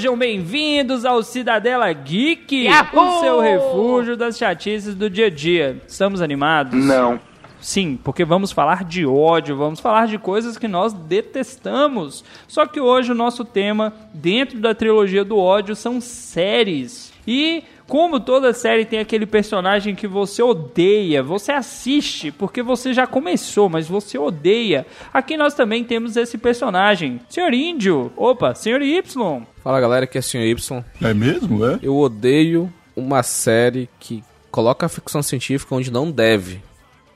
[0.00, 3.18] Sejam bem-vindos ao Cidadela Geek, Yahoo!
[3.18, 5.78] o seu refúgio das chatices do dia a dia.
[5.86, 6.82] Estamos animados?
[6.82, 7.20] Não.
[7.60, 12.24] Sim, porque vamos falar de ódio, vamos falar de coisas que nós detestamos.
[12.48, 17.12] Só que hoje o nosso tema, dentro da trilogia do ódio, são séries.
[17.26, 23.04] E como toda série tem aquele personagem que você odeia, você assiste porque você já
[23.04, 24.86] começou, mas você odeia.
[25.12, 28.12] Aqui nós também temos esse personagem, Senhor Índio.
[28.16, 29.42] Opa, Senhor Y.
[29.64, 30.38] Fala galera, aqui é Sr.
[30.38, 30.84] Y.
[31.02, 31.80] É mesmo, é?
[31.82, 36.62] Eu odeio uma série que coloca a ficção científica onde não deve.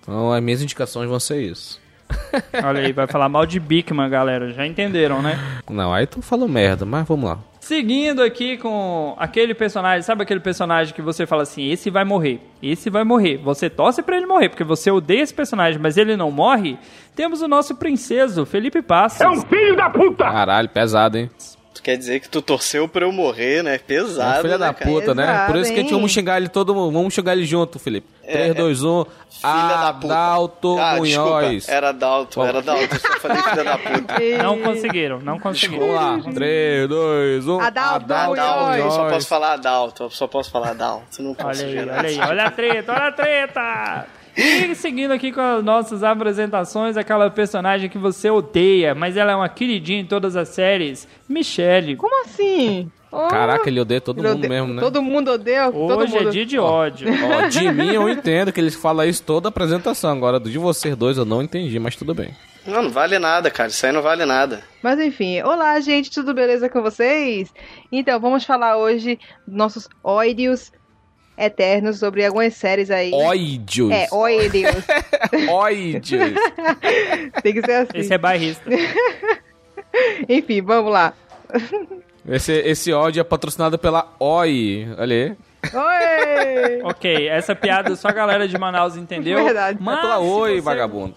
[0.01, 1.81] Então as minhas indicações vão ser isso.
[2.65, 4.53] Olha aí, vai falar mal de Bigman, galera.
[4.53, 5.39] Já entenderam, né?
[5.71, 7.39] Não, aí tu falou merda, mas vamos lá.
[7.65, 12.39] Seguindo aqui com aquele personagem, sabe aquele personagem que você fala assim, esse vai morrer,
[12.63, 13.39] esse vai morrer.
[13.39, 16.77] Você torce pra ele morrer, porque você odeia esse personagem, mas ele não morre.
[17.17, 19.23] Temos o nosso princeso, Felipe Passos.
[19.23, 20.25] É um filho da puta!
[20.25, 21.31] Caralho, pesado, hein?
[21.75, 23.75] Tu quer dizer que tu torceu pra eu morrer, né?
[23.75, 24.91] É Pesado, filha né, da cara?
[24.91, 25.27] puta, né?
[25.27, 25.97] Pesado, Por isso que a gente hein?
[25.97, 26.93] vamos xingar ele todo mundo.
[26.93, 28.07] Vamos xingar ele junto, Felipe.
[28.25, 29.05] 3, 2, 1.
[29.45, 30.15] Filha da puta.
[30.15, 31.09] Adalto ah, Munhoz.
[31.09, 34.15] desculpa, era Dalton, era Dalton, eu só falei filha da puta.
[34.43, 35.87] Não conseguiram, não conseguiram.
[35.87, 36.33] Vamos lá.
[36.33, 37.61] 3, 2, 1.
[37.61, 38.41] Adalto Adalto,
[38.79, 39.13] eu só Munhoz.
[39.13, 42.45] posso falar Adalto, eu só posso falar Adalto, não posso Olha aí, olha aí, olha
[42.47, 44.07] a treta, olha a treta!
[44.37, 49.37] E seguindo aqui com as nossas apresentações, aquela personagem que você odeia, mas ela é
[49.37, 51.97] uma queridinha em todas as séries, Michelle.
[51.97, 52.91] Como assim?
[53.13, 54.81] Oh, Caraca, ele odeia todo ele mundo odeia- mesmo, né?
[54.81, 55.71] Todo mundo odeia.
[55.71, 56.29] todo Hoje mundo...
[56.29, 57.07] é dia de ódio.
[57.09, 60.11] Ó, de mim eu entendo que eles falam isso toda a apresentação.
[60.11, 62.35] Agora, de vocês dois eu não entendi, mas tudo bem.
[62.67, 64.63] Não, não vale nada, cara, isso aí não vale nada.
[64.83, 67.53] Mas enfim, olá gente, tudo beleza com vocês?
[67.93, 70.73] Então, vamos falar hoje dos nossos ódios
[71.37, 73.11] eternos sobre algumas séries aí.
[73.13, 73.91] Óidios.
[73.91, 74.85] É, ódios.
[75.51, 76.33] Óidios.
[77.43, 77.99] Tem que ser assim.
[77.99, 78.65] Esse é bairrista.
[80.29, 81.13] Enfim, vamos lá.
[82.29, 84.89] Esse, esse ódio é patrocinado pela OI.
[84.99, 85.37] Olha aí.
[85.73, 86.83] Oi!
[86.85, 89.43] Ok, essa piada só a galera de Manaus entendeu.
[89.43, 89.79] Verdade.
[89.81, 91.15] Mas é pela se Oi, você- vagabundo.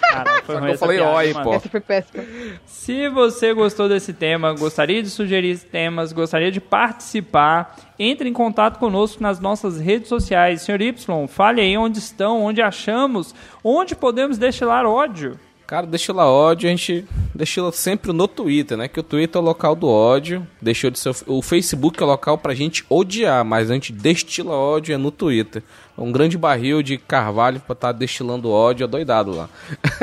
[0.00, 1.44] Cara, foi Só ruim eu falei piada, oi, mano?
[1.44, 1.54] pô.
[1.54, 2.24] Essa foi péssima.
[2.64, 8.78] Se você gostou desse tema, gostaria de sugerir temas, gostaria de participar, entre em contato
[8.78, 10.62] conosco nas nossas redes sociais.
[10.62, 15.38] Senhor Y, fale aí onde estão, onde achamos, onde podemos destilar ódio.
[15.72, 17.02] Cara, lá ódio, a gente
[17.34, 18.88] deixa sempre no Twitter, né?
[18.88, 20.46] Que o Twitter é o local do ódio.
[20.60, 24.52] Deixou de ser o Facebook é o local pra gente odiar, mas a gente destila
[24.52, 25.62] ódio é no Twitter.
[25.96, 29.48] Um grande barril de carvalho pra estar destilando ódio adoidado lá.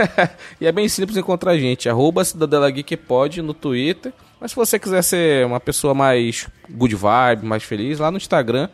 [0.59, 1.87] e é bem simples encontrar a gente.
[1.87, 4.11] Arroba Cidadela Geek pode no Twitter.
[4.41, 8.69] Mas se você quiser ser uma pessoa mais good vibe, mais feliz, lá no Instagram,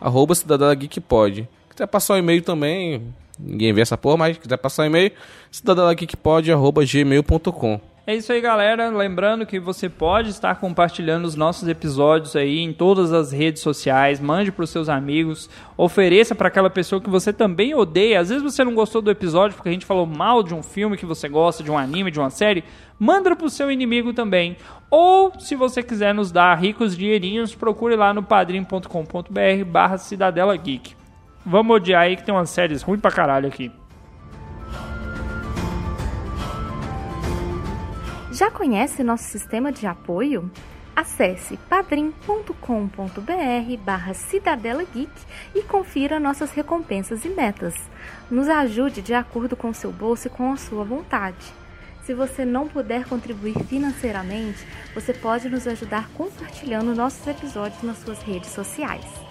[0.00, 1.48] arroba Cidadela Geek pode.
[1.70, 5.12] Quiser passar o e-mail também, ninguém vê essa porra, mas quiser passar e-mail,
[5.50, 8.88] cidadelageekpod.gmail.com É isso aí, galera.
[8.88, 14.20] Lembrando que você pode estar compartilhando os nossos episódios aí em todas as redes sociais.
[14.20, 15.48] Mande para os seus amigos.
[15.76, 18.20] Ofereça para aquela pessoa que você também odeia.
[18.20, 20.96] Às vezes você não gostou do episódio porque a gente falou mal de um filme
[20.96, 22.64] que você gosta, de um anime, de uma série.
[22.98, 24.56] Manda para o seu inimigo também.
[24.90, 30.99] Ou, se você quiser nos dar ricos dinheirinhos, procure lá no padrim.com.br barra Cidadela Geek.
[31.44, 33.72] Vamos odiar aí que tem umas séries ruins pra caralho aqui.
[38.32, 40.50] Já conhece nosso sistema de apoio?
[40.94, 42.52] Acesse padrim.com.br
[43.84, 45.12] barra Cidadela Geek
[45.54, 47.74] e confira nossas recompensas e metas.
[48.30, 51.54] Nos ajude de acordo com seu bolso e com a sua vontade.
[52.02, 58.20] Se você não puder contribuir financeiramente, você pode nos ajudar compartilhando nossos episódios nas suas
[58.22, 59.29] redes sociais.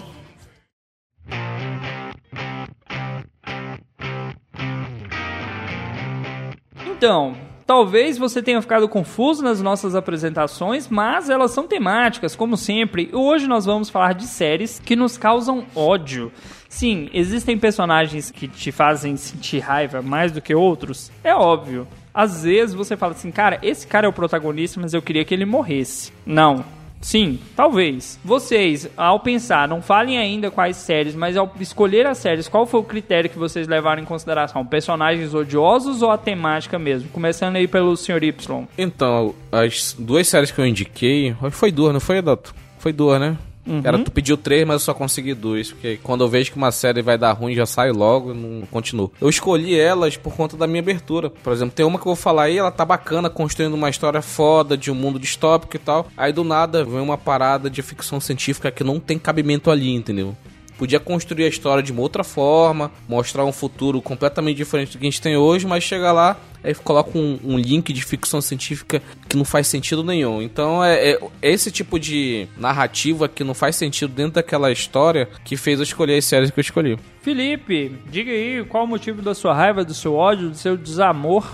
[7.00, 7.34] Então,
[7.66, 13.10] talvez você tenha ficado confuso nas nossas apresentações, mas elas são temáticas, como sempre.
[13.14, 16.30] Hoje nós vamos falar de séries que nos causam ódio.
[16.68, 21.88] Sim, existem personagens que te fazem sentir raiva mais do que outros, é óbvio.
[22.14, 25.34] Às vezes você fala assim, cara, esse cara é o protagonista, mas eu queria que
[25.34, 26.12] ele morresse.
[26.26, 26.66] Não,
[27.02, 28.20] Sim, talvez.
[28.24, 32.80] Vocês, ao pensar, não falem ainda quais séries, mas ao escolher as séries, qual foi
[32.80, 34.66] o critério que vocês levaram em consideração?
[34.66, 37.10] Personagens odiosos ou a temática mesmo?
[37.10, 38.24] Começando aí pelo Sr.
[38.24, 38.68] Y.
[38.78, 42.54] Então, as duas séries que eu indiquei, foi duas, não foi, Adalto?
[42.78, 43.38] Foi duas, né?
[43.70, 43.82] Uhum.
[43.84, 45.72] Era tu pediu três, mas eu só consegui dois.
[45.72, 49.12] Porque quando eu vejo que uma série vai dar ruim, já saio logo não continuo.
[49.22, 51.30] Eu escolhi elas por conta da minha abertura.
[51.30, 54.22] Por exemplo, tem uma que eu vou falar aí, ela tá bacana, construindo uma história
[54.22, 56.08] foda de um mundo distópico e tal.
[56.18, 60.36] Aí do nada vem uma parada de ficção científica que não tem cabimento ali, entendeu?
[60.80, 65.06] Podia construir a história de uma outra forma, mostrar um futuro completamente diferente do que
[65.06, 69.02] a gente tem hoje, mas chega lá aí coloca um, um link de ficção científica
[69.28, 70.42] que não faz sentido nenhum.
[70.42, 75.58] Então é, é, esse tipo de narrativa que não faz sentido dentro daquela história que
[75.58, 76.98] fez eu escolher as séries que eu escolhi.
[77.22, 81.46] Felipe, diga aí qual o motivo da sua raiva, do seu ódio, do seu desamor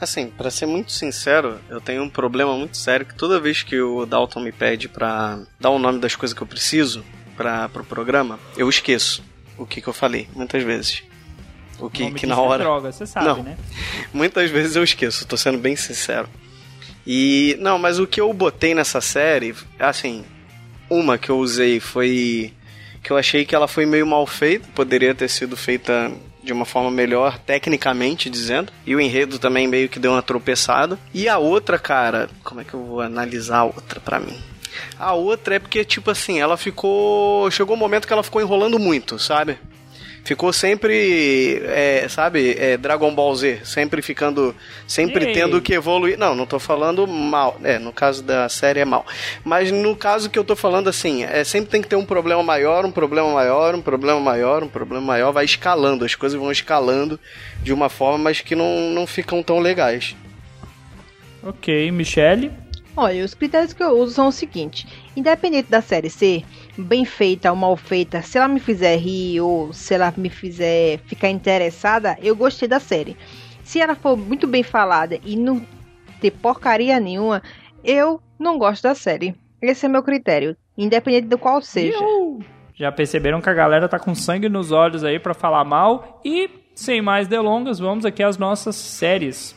[0.00, 3.78] Assim, para ser muito sincero, eu tenho um problema muito sério que toda vez que
[3.78, 7.04] o Dalton me pede pra dar o nome das coisas que eu preciso,
[7.36, 9.22] para pro programa, eu esqueço
[9.58, 11.02] o que, que eu falei, muitas vezes.
[11.80, 12.62] O que, que na hora.
[12.62, 13.56] É droga, você sabe, não, né?
[14.12, 16.28] Muitas vezes eu esqueço, tô sendo bem sincero.
[17.06, 17.56] E.
[17.60, 20.24] Não, mas o que eu botei nessa série, assim.
[20.88, 22.52] Uma que eu usei foi.
[23.02, 26.12] Que eu achei que ela foi meio mal feita, poderia ter sido feita
[26.42, 28.72] de uma forma melhor, tecnicamente dizendo.
[28.86, 30.98] E o enredo também meio que deu uma tropeçada.
[31.14, 34.36] E a outra, cara, como é que eu vou analisar a outra pra mim?
[34.98, 37.50] A outra é porque, tipo assim, ela ficou.
[37.50, 39.58] Chegou um momento que ela ficou enrolando muito, sabe?
[40.24, 44.54] Ficou sempre, é, sabe, é, Dragon Ball Z, sempre ficando,
[44.86, 45.32] sempre Ei.
[45.32, 46.18] tendo que evoluir.
[46.18, 49.04] Não, não tô falando mal, é, no caso da série é mal.
[49.44, 52.42] Mas no caso que eu tô falando assim, é, sempre tem que ter um problema
[52.42, 56.52] maior, um problema maior, um problema maior, um problema maior, vai escalando, as coisas vão
[56.52, 57.18] escalando
[57.62, 60.14] de uma forma, mas que não, não ficam tão legais.
[61.42, 62.52] Ok, Michele.
[62.96, 66.44] Olha, os critérios que eu uso são o seguinte: independente da série ser
[66.76, 70.98] bem feita ou mal feita, se ela me fizer rir ou se ela me fizer
[71.06, 73.16] ficar interessada, eu gostei da série.
[73.64, 75.64] Se ela for muito bem falada e não
[76.20, 77.42] ter porcaria nenhuma,
[77.84, 79.34] eu não gosto da série.
[79.60, 81.98] Esse é meu critério, independente do qual seja.
[82.74, 86.48] Já perceberam que a galera tá com sangue nos olhos aí pra falar mal e
[86.74, 89.54] sem mais delongas, vamos aqui às nossas séries.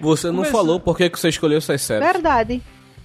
[0.00, 2.04] Você não Começa- falou por que, que você escolheu essas séries.
[2.12, 2.60] Verdade.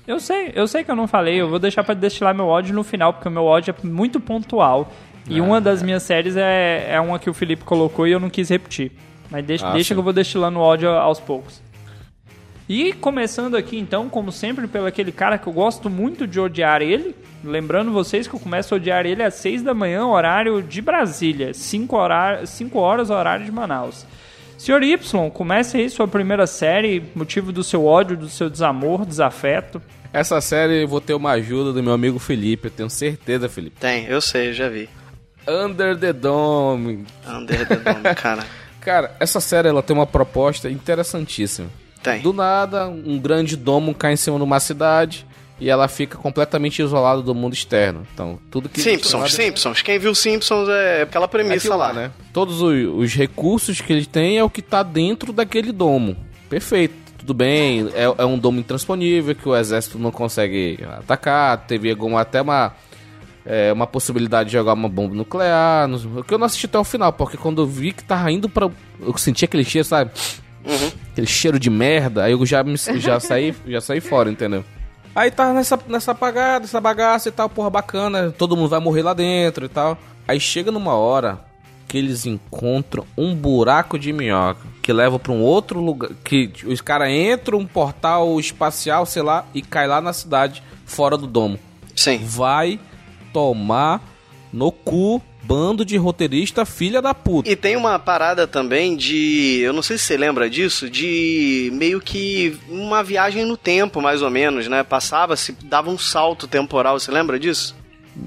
[0.07, 2.75] Eu sei, eu sei que eu não falei, eu vou deixar pra destilar meu ódio
[2.75, 4.91] no final, porque o meu ódio é muito pontual.
[5.29, 8.29] E uma das minhas séries é, é uma que o Felipe colocou e eu não
[8.29, 8.91] quis repetir.
[9.31, 9.93] Mas deixa, Ah, deixa sim.
[9.95, 11.61] que eu vou destilando ódio aos poucos.
[12.67, 16.81] E começando aqui então, como sempre, pelo aquele cara que eu gosto muito de odiar
[16.81, 17.15] ele.
[17.43, 21.53] Lembrando vocês que eu começo a odiar ele às 6 da manhã, horário de Brasília.
[21.53, 24.05] 5 horas, 5 horas, horário de Manaus.
[24.57, 29.81] Senhor Y, comece aí sua primeira série, motivo do seu ódio, do seu desamor, desafeto.
[30.11, 33.77] Essa série eu vou ter uma ajuda do meu amigo Felipe, eu tenho certeza, Felipe.
[33.79, 34.87] Tem, eu sei, já vi.
[35.47, 37.05] Under the Dome.
[37.27, 38.45] Under the Dome, cara.
[38.79, 41.67] Cara, essa série ela tem uma proposta interessantíssima.
[42.01, 42.21] Tem.
[42.21, 45.25] Do nada, um grande domo cai em cima de uma cidade
[45.59, 48.05] e ela fica completamente isolada do mundo externo.
[48.13, 49.81] Então, tudo que Simpsons, Simpsons.
[49.81, 52.11] Quem viu Simpsons é aquela premissa Aquilo lá, né?
[52.31, 56.17] Todos os, os recursos que ele tem é o que tá dentro daquele domo.
[56.49, 57.03] Perfeito.
[57.17, 61.57] Tudo bem, é, é um domo intransponível que o exército não consegue atacar.
[61.65, 62.75] Teve alguma, até uma,
[63.45, 65.89] é, uma possibilidade de jogar uma bomba nuclear.
[65.89, 68.49] O que eu não assisti até o final, porque quando eu vi que tava indo
[68.49, 68.69] pra.
[68.99, 70.11] Eu senti aquele cheiro, sabe?
[71.13, 74.65] Aquele cheiro de merda, aí eu já, me, já, saí, já saí fora, entendeu?
[75.15, 79.03] Aí tá nessa, nessa apagada, essa bagaça e tal, porra, bacana, todo mundo vai morrer
[79.03, 79.97] lá dentro e tal.
[80.27, 81.39] Aí chega numa hora
[81.87, 86.09] que eles encontram um buraco de minhoca que leva pra um outro lugar.
[86.23, 91.17] Que os caras entram um portal espacial, sei lá, e cai lá na cidade, fora
[91.17, 91.59] do domo.
[91.95, 92.19] Sim.
[92.23, 92.79] Vai
[93.31, 94.01] tomar
[94.51, 97.49] no cu, bando de roteirista, filha da puta.
[97.49, 99.59] E tem uma parada também de.
[99.61, 104.21] Eu não sei se você lembra disso, de meio que uma viagem no tempo, mais
[104.21, 104.83] ou menos, né?
[104.83, 107.75] Passava-se, dava um salto temporal, você lembra disso?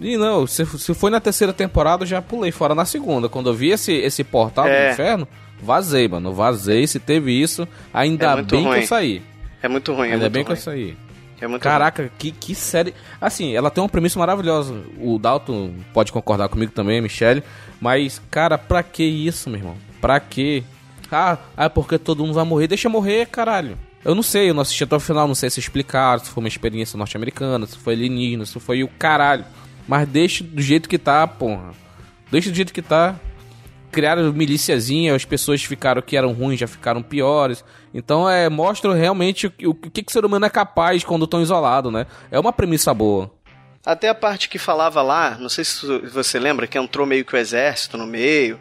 [0.02, 3.28] E não, se, se foi na terceira temporada, eu já pulei fora na segunda.
[3.28, 4.88] Quando eu vi esse, esse portal É.
[4.88, 5.28] do inferno,
[5.62, 6.32] vazei, mano.
[6.32, 8.80] Vazei, se teve isso, ainda É bem que ruim.
[8.80, 9.22] eu saí.
[9.62, 10.58] É muito ruim, é ainda muito bem que ruim.
[10.58, 10.96] eu saí.
[11.40, 12.94] É muito Caraca, que, que série.
[13.20, 14.74] Assim, ela tem uma premissa maravilhosa.
[14.98, 17.42] O Dalton pode concordar comigo também, Michelle.
[17.80, 19.76] Mas, cara, pra que isso, meu irmão?
[20.00, 20.64] Pra que?
[21.10, 22.66] Ah, ah, porque todo mundo vai morrer.
[22.66, 23.78] Deixa morrer, caralho.
[24.04, 26.42] Eu não sei, eu não assisti até o final, não sei se explicaram, se foi
[26.42, 29.44] uma experiência norte-americana, se foi alienígena, se foi o caralho.
[29.86, 31.72] Mas deixa do jeito que tá, porra.
[32.30, 33.16] Deixa do jeito que tá.
[33.90, 37.64] Criaram miliciazinha, as pessoas ficaram que eram ruins já ficaram piores.
[37.94, 41.24] Então é mostra realmente o, que- o que, que o ser humano é capaz quando
[41.24, 42.06] estão isolado, né?
[42.30, 43.30] É uma premissa boa.
[43.84, 47.34] Até a parte que falava lá, não sei se você lembra, que entrou meio que
[47.34, 48.58] o exército no meio,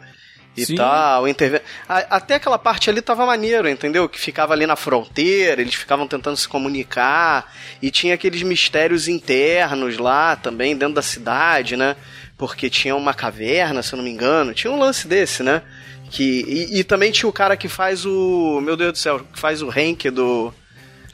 [0.56, 0.76] e Sim.
[0.76, 1.26] tal.
[1.28, 1.60] Interve...
[1.88, 4.08] Até aquela parte ali tava maneiro, entendeu?
[4.08, 7.52] Que ficava ali na fronteira, eles ficavam tentando se comunicar,
[7.82, 11.96] e tinha aqueles mistérios internos lá também, dentro da cidade, né?
[12.36, 15.62] Porque tinha uma caverna, se eu não me engano, tinha um lance desse, né?
[16.10, 18.60] Que, e, e também tinha o cara que faz o.
[18.60, 20.52] Meu Deus do céu, que faz o rank do.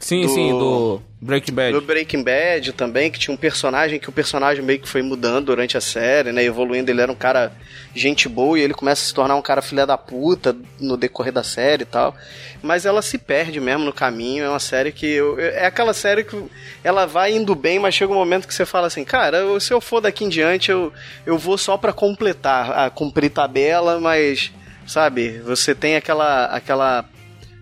[0.02, 1.72] Sim, Do- sim, do Breaking Bad.
[1.72, 5.46] Do Breaking Bad também, que tinha um personagem que o personagem meio que foi mudando
[5.46, 6.42] durante a série, né?
[6.42, 7.52] Evoluindo, ele era um cara
[7.94, 11.32] gente boa e ele começa a se tornar um cara filha da puta no decorrer
[11.32, 12.16] da série e tal.
[12.60, 15.06] Mas ela se perde mesmo no caminho, é uma série que.
[15.06, 16.36] eu- é aquela série que
[16.82, 19.72] ela vai indo bem, mas chega um momento que você fala assim, cara, eu- se
[19.72, 20.92] eu for daqui em diante, eu,
[21.24, 24.50] eu vou só pra completar, a cumprir tabela, mas.
[24.84, 27.04] Sabe, você tem aquela, aquela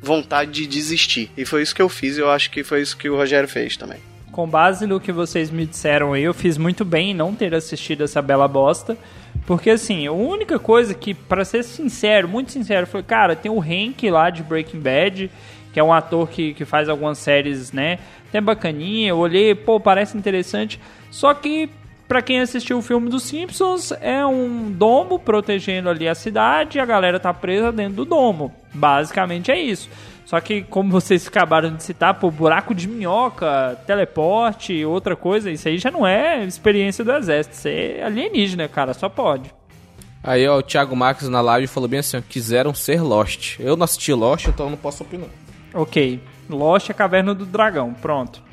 [0.00, 1.30] vontade de desistir.
[1.36, 3.48] E foi isso que eu fiz, e eu acho que foi isso que o Rogério
[3.48, 3.98] fez também.
[4.32, 7.54] Com base no que vocês me disseram aí, eu fiz muito bem em não ter
[7.54, 8.96] assistido essa bela bosta.
[9.46, 13.60] Porque assim, a única coisa que, pra ser sincero, muito sincero, foi, cara, tem o
[13.60, 15.30] Hank lá de Breaking Bad,
[15.72, 17.98] que é um ator que, que faz algumas séries, né?
[18.28, 20.80] Até bacaninha, eu olhei, pô, parece interessante.
[21.10, 21.68] Só que,
[22.10, 26.80] pra quem assistiu o filme dos Simpsons, é um domo protegendo ali a cidade e
[26.80, 28.52] a galera tá presa dentro do domo.
[28.74, 29.88] Basicamente é isso.
[30.26, 35.68] Só que, como vocês acabaram de citar, pô, buraco de minhoca, teleporte, outra coisa, isso
[35.68, 37.54] aí já não é experiência do exército.
[37.54, 39.54] Isso é alienígena, cara, só pode.
[40.20, 43.60] Aí, ó, o Thiago Marques na live falou bem assim, ó, quiseram ser Lost.
[43.60, 45.28] Eu não assisti Lost, então eu não posso opinar.
[45.72, 46.20] Ok.
[46.48, 47.94] Lost é a caverna do dragão.
[47.94, 48.49] Pronto.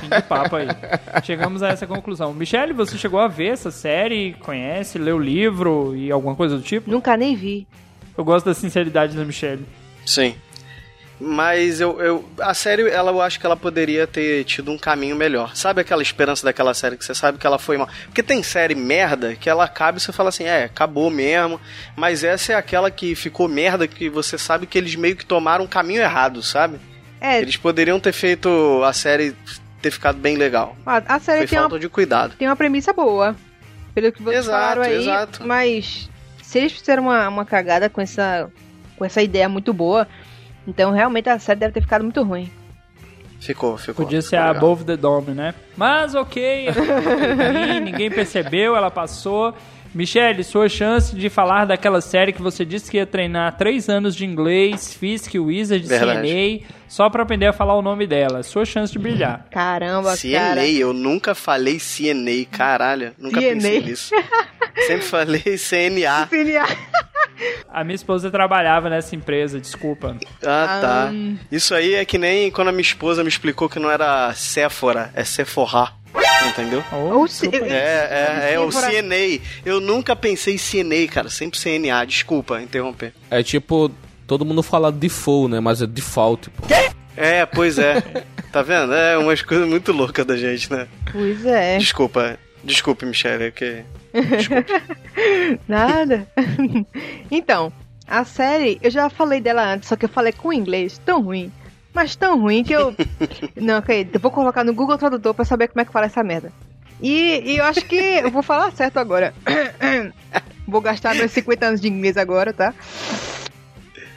[0.00, 0.66] Fim de papo aí.
[1.22, 2.32] Chegamos a essa conclusão.
[2.32, 4.34] Michele, você chegou a ver essa série?
[4.40, 4.98] Conhece?
[4.98, 6.90] Leu o livro e alguma coisa do tipo?
[6.90, 7.66] Nunca nem vi.
[8.16, 9.66] Eu gosto da sinceridade da Michele.
[10.04, 10.34] Sim.
[11.24, 12.28] Mas eu, eu.
[12.40, 15.54] A série, ela, eu acho que ela poderia ter tido um caminho melhor.
[15.54, 17.88] Sabe aquela esperança daquela série que você sabe que ela foi mal?
[18.06, 21.60] Porque tem série merda que ela acaba e você fala assim, é, acabou mesmo.
[21.94, 25.64] Mas essa é aquela que ficou merda que você sabe que eles meio que tomaram
[25.64, 26.80] um caminho errado, sabe?
[27.20, 29.32] É, Eles poderiam ter feito a série
[29.82, 30.76] ter ficado bem legal.
[30.86, 32.34] a, a série Foi tem uma, falta de cuidado.
[32.38, 33.34] tem uma premissa boa.
[33.94, 35.02] Pelo que vocês Exato, falaram aí.
[35.02, 35.46] exato.
[35.46, 36.08] Mas
[36.42, 38.50] se eles fizeram uma, uma cagada com essa,
[38.96, 40.08] com essa ideia muito boa,
[40.66, 42.50] então realmente a série deve ter ficado muito ruim.
[43.40, 44.04] Ficou, ficou.
[44.04, 44.56] Podia ser ficou a legal.
[44.64, 45.52] Above the Dome, né?
[45.76, 46.68] Mas ok,
[47.82, 49.52] ninguém percebeu, ela passou.
[49.94, 54.16] Michele, sua chance de falar daquela série que você disse que ia treinar três anos
[54.16, 56.28] de inglês, Fisk, Wizard, Verdade.
[56.28, 58.42] CNA, só pra aprender a falar o nome dela.
[58.42, 59.46] Sua chance de brilhar.
[59.52, 60.66] Caramba, CNA, cara.
[60.66, 63.12] eu nunca falei CNA, caralho.
[63.18, 63.52] Nunca CNA.
[63.54, 64.14] pensei nisso.
[64.86, 66.28] Sempre falei CNA.
[67.68, 70.16] A minha esposa trabalhava nessa empresa, desculpa.
[70.42, 71.10] Ah, tá.
[71.12, 71.36] Hum.
[71.50, 75.10] Isso aí é que nem quando a minha esposa me explicou que não era Sephora,
[75.14, 75.90] é Sephora.
[76.48, 76.84] Entendeu?
[76.92, 77.26] Oh, Ou.
[77.26, 78.70] É, é, é o.
[78.70, 79.40] CNA.
[79.64, 81.30] Eu nunca pensei em CNA, cara.
[81.30, 82.04] Sempre CNA.
[82.04, 83.12] Desculpa interromper.
[83.30, 83.90] É tipo,
[84.26, 85.60] todo mundo fala default, né?
[85.60, 86.66] Mas é default, pô.
[87.16, 88.00] É, pois é.
[88.52, 88.92] tá vendo?
[88.92, 90.86] É umas coisas muito loucas da gente, né?
[91.10, 91.78] Pois é.
[91.78, 92.38] Desculpa.
[92.64, 93.82] Desculpe, Michelle, é que.
[95.66, 96.28] Nada.
[97.30, 97.72] então,
[98.06, 101.50] a série, eu já falei dela antes, só que eu falei com inglês tão ruim.
[101.94, 102.94] Mas tão ruim que eu.
[103.56, 106.22] Não, ok, eu vou colocar no Google Tradutor pra saber como é que fala essa
[106.22, 106.50] merda.
[107.00, 109.34] E, e eu acho que eu vou falar certo agora.
[110.66, 112.72] vou gastar meus 50 anos de inglês agora, tá?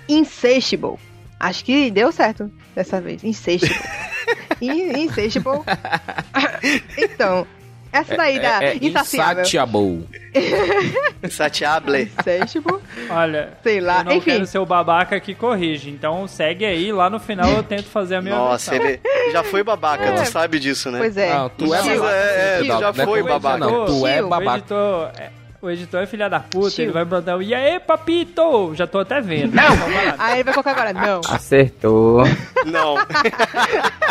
[0.08, 0.98] Insatiable.
[1.40, 3.24] Acho que deu certo dessa vez.
[3.24, 3.76] Insatiable.
[4.62, 5.62] In- Insatiable.
[6.98, 7.46] então,
[7.92, 9.42] essa daí da É, é insaciável.
[9.44, 10.08] insatiable.
[11.30, 12.12] Satiable.
[12.20, 12.80] Insatiable.
[13.10, 14.32] Olha, Sei lá, eu não enfim.
[14.32, 15.90] quero ser o babaca que corrige.
[15.90, 18.88] Então segue aí, lá no final eu tento fazer a minha Nossa, versão.
[18.90, 20.12] ele já foi babaca, É.
[20.14, 21.00] tu sabe disso, né?
[21.00, 21.34] Pois é.
[21.34, 22.12] Não, tu é babaca.
[22.14, 23.58] é, é, Tio, já é foi babaca.
[23.58, 24.58] Não, tu é Tio, O babaca.
[24.58, 25.30] editor, é,
[25.62, 26.84] o editor é filha da puta, Tio.
[26.86, 28.74] ele vai mandar o E aí, papito?
[28.76, 29.54] Já tô até vendo.
[29.56, 29.64] Não!
[30.20, 31.22] Aí ele vai colocar agora, não.
[31.30, 32.24] Acertou.
[32.66, 32.96] Não.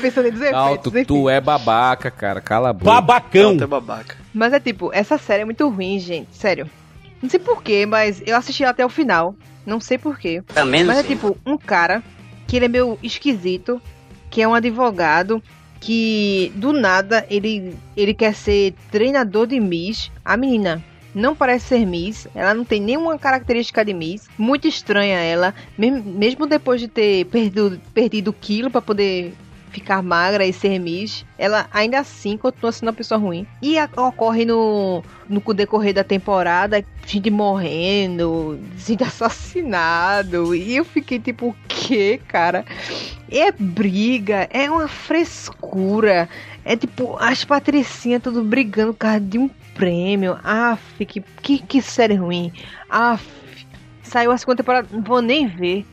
[0.00, 2.40] Pensando em dizer Não, tu, tu é babaca, cara.
[2.40, 2.84] Cala a boca.
[2.86, 3.56] Babacão.
[3.56, 4.16] Tu é babaca.
[4.32, 6.34] Mas é tipo, essa série é muito ruim, gente.
[6.34, 6.68] Sério.
[7.22, 9.34] Não sei porquê, mas eu assisti até o final.
[9.64, 10.42] Não sei porquê.
[10.54, 12.02] Também Mas é tipo, um cara
[12.46, 13.80] que ele é meio esquisito,
[14.28, 15.42] que é um advogado,
[15.80, 20.10] que do nada ele, ele quer ser treinador de Miss.
[20.24, 20.82] A menina
[21.14, 24.28] não parece ser Miss, ela não tem nenhuma característica de Miss.
[24.36, 29.32] Muito estranha ela, mesmo, depois de ter perdido, perdido quilo pra poder
[29.72, 33.46] ficar magra e ser Miss, ela ainda assim continua sendo uma pessoa ruim.
[33.60, 40.54] E a- ocorre no, no decorrer da temporada, gente morrendo, gente assassinado.
[40.54, 42.64] E eu fiquei tipo, o que, cara?
[43.30, 46.28] É briga, é uma frescura.
[46.64, 50.38] É tipo, as patricinhas tudo brigando por causa de um prêmio.
[50.44, 52.52] Aff, que, que, que série ruim.
[52.88, 53.26] Aff,
[54.02, 55.86] saiu a segunda temporada, não vou nem ver.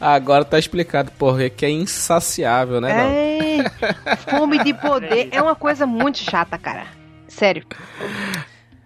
[0.00, 3.60] Agora tá explicado por que é insaciável, né?
[3.60, 6.86] É, fome de poder é uma coisa muito chata, cara.
[7.28, 7.64] Sério.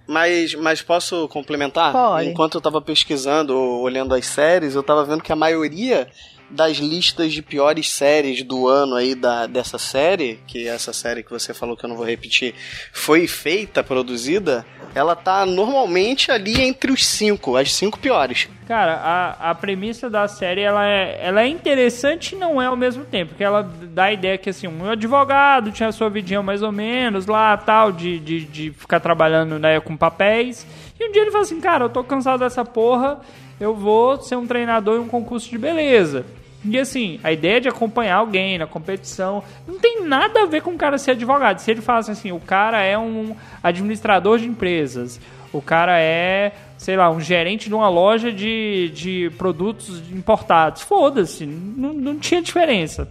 [0.06, 1.92] Mas, mas posso complementar?
[1.92, 2.28] Pode.
[2.28, 6.09] Enquanto eu tava pesquisando, olhando as séries, eu tava vendo que a maioria
[6.50, 11.31] das listas de piores séries do ano aí da, dessa série, que essa série que
[11.31, 12.55] você falou que eu não vou repetir,
[12.93, 18.49] foi feita, produzida, ela tá normalmente ali entre os cinco, as cinco piores.
[18.67, 22.76] Cara, a, a premissa da série ela é, ela é interessante e não é ao
[22.76, 23.31] mesmo tempo.
[23.31, 26.73] Porque ela dá a ideia que assim, um advogado tinha a sua vidinha mais ou
[26.73, 30.67] menos lá, tal, de, de, de ficar trabalhando né, com papéis.
[30.99, 33.21] E um dia ele fala assim, cara, eu tô cansado dessa porra,
[33.61, 36.25] eu vou ser um treinador em um concurso de beleza.
[36.68, 40.73] E assim, a ideia de acompanhar alguém na competição não tem nada a ver com
[40.73, 41.58] o cara ser advogado.
[41.58, 45.20] Se ele fala assim, o cara é um administrador de empresas,
[45.52, 50.82] o cara é, sei lá, um gerente de uma loja de, de produtos importados.
[50.82, 53.08] Foda-se, não, não tinha diferença.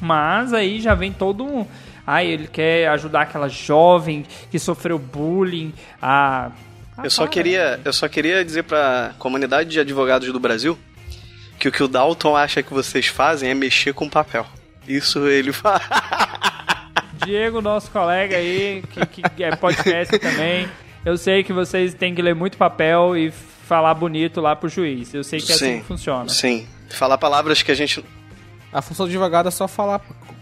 [0.00, 1.66] Mas aí já vem todo um.
[2.06, 6.50] Ai, ele quer ajudar aquela jovem que sofreu bullying a.
[6.96, 10.76] a Eu só para, queria, eu só queria dizer pra comunidade de advogados do Brasil
[11.60, 14.46] que o que o Dalton acha que vocês fazem é mexer com papel.
[14.88, 15.80] Isso ele fala.
[17.22, 20.66] Diego, nosso colega aí, que, que é podcast também.
[21.04, 25.12] Eu sei que vocês têm que ler muito papel e falar bonito lá pro juiz.
[25.12, 25.78] Eu sei que é assim Sim.
[25.80, 26.28] que funciona.
[26.30, 26.66] Sim.
[26.88, 28.02] Falar palavras que a gente
[28.72, 30.00] A função do advogado é só falar.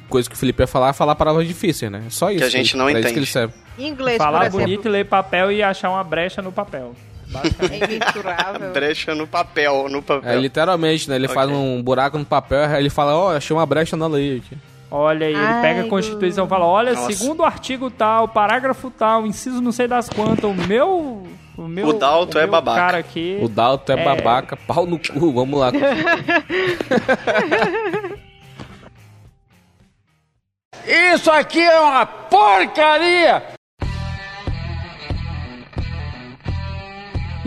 [0.08, 2.04] Coisa que o Felipe ia falar, é falar palavras difíceis, né?
[2.06, 2.44] É só isso.
[2.44, 3.12] a gente não isso entende.
[3.12, 3.52] que ele serve.
[3.76, 6.94] Inglês, por Falar exemplo, bonito e ler papel e achar uma brecha no papel.
[7.30, 7.82] Basicamente.
[7.84, 8.72] é imensurável.
[8.72, 10.30] brecha no papel, no papel.
[10.30, 11.16] É, literalmente, né?
[11.16, 11.34] Ele Ok.
[11.34, 14.56] faz um buraco no papel, aí ele fala, ó, achei uma brecha na lei aqui.
[14.90, 17.12] Olha aí, ele Ai, pega a Constituição e fala: olha, Nossa.
[17.12, 21.26] segundo o artigo tal, parágrafo tal, inciso não sei das quantas, o meu.
[21.58, 22.78] O, meu, O Dalton é meu babaca.
[22.80, 23.36] cara aqui.
[23.42, 24.04] O Dalton é, É.
[24.04, 25.70] babaca, pau no cu, vamos lá.
[31.14, 33.57] Isso aqui é uma porcaria!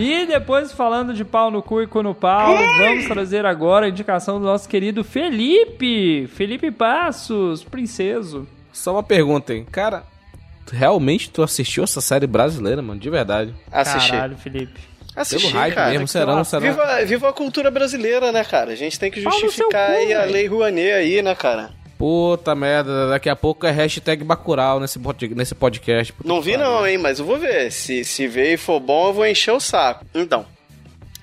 [0.01, 3.89] E depois, falando de pau no cu e cu no pau, vamos trazer agora a
[3.89, 6.27] indicação do nosso querido Felipe.
[6.33, 8.47] Felipe Passos, princeso.
[8.73, 9.63] Só uma pergunta, hein?
[9.71, 10.03] Cara,
[10.71, 12.99] realmente tu assistiu essa série brasileira, mano?
[12.99, 13.53] De verdade.
[13.71, 14.11] Assistir.
[14.11, 14.79] Caralho, Felipe.
[15.15, 15.91] Assistir, Pelo hype cara.
[15.91, 16.61] mesmo, serão, serão.
[16.61, 18.71] Viva, viva a cultura brasileira, né, cara?
[18.71, 21.69] A gente tem que justificar cu, aí a lei Rouanet aí, né, cara?
[22.01, 24.99] Puta merda, daqui a pouco é hashtag Bacurau nesse,
[25.35, 26.11] nesse podcast.
[26.25, 27.71] Não vi não, hein, mas eu vou ver.
[27.71, 30.03] Se, se ver e for bom, eu vou encher o saco.
[30.11, 30.43] Então,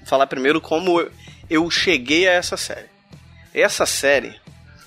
[0.06, 1.10] falar primeiro como eu-
[1.50, 2.86] eu cheguei a essa série.
[3.52, 4.36] Essa série,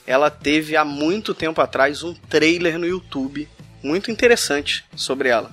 [0.08, 3.46] ela teve há muito tempo atrás um trailer no YouTube
[3.84, 5.52] muito interessante sobre ela,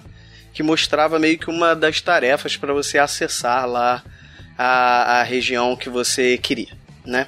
[0.55, 4.05] que mostrava meio que uma das tarefas para você acessar lá
[4.57, 7.27] a, a região que você queria, né?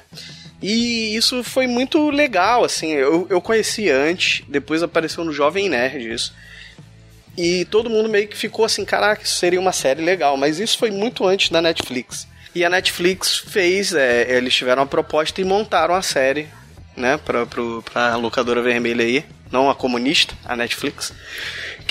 [0.61, 2.91] E isso foi muito legal, assim.
[2.91, 6.33] Eu, eu conheci antes, depois apareceu no Jovem Nerd isso.
[7.37, 10.37] E todo mundo meio que ficou assim, caraca, isso seria uma série legal.
[10.37, 12.27] Mas isso foi muito antes da Netflix.
[12.53, 16.49] E a Netflix fez, é, eles tiveram uma proposta e montaram a série,
[16.97, 21.13] né, pra, pro, pra locadora vermelha aí, não a comunista, a Netflix,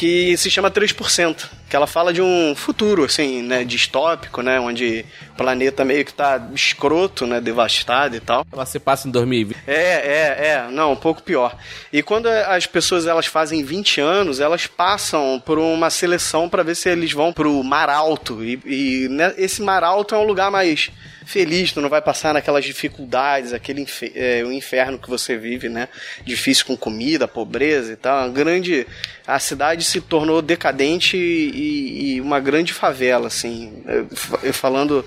[0.00, 5.04] que se chama 3%, que ela fala de um futuro, assim, né, distópico, né, onde
[5.34, 8.46] o planeta meio que tá escroto, né, devastado e tal.
[8.50, 9.58] Ela se passa em 2020.
[9.66, 11.54] É, é, é, não, um pouco pior.
[11.92, 16.76] E quando as pessoas elas fazem 20 anos, elas passam por uma seleção para ver
[16.76, 18.42] se eles vão pro Mar Alto.
[18.42, 20.90] E, e né, esse Mar Alto é um lugar mais
[21.30, 25.88] feliz, tu não vai passar naquelas dificuldades, aquele é, o inferno que você vive, né?
[26.24, 28.24] Difícil com comida, pobreza e tal.
[28.26, 28.86] Uma grande.
[29.26, 33.82] A cidade se tornou decadente e, e uma grande favela, assim.
[33.86, 35.04] é, f- Falando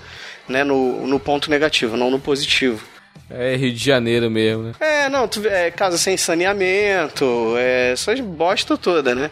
[0.48, 2.82] né, no, no ponto negativo, não no positivo.
[3.30, 4.72] É Rio de Janeiro mesmo, né?
[4.80, 9.30] É, não, tu, é, casa sem saneamento, é, essas bosta toda, né?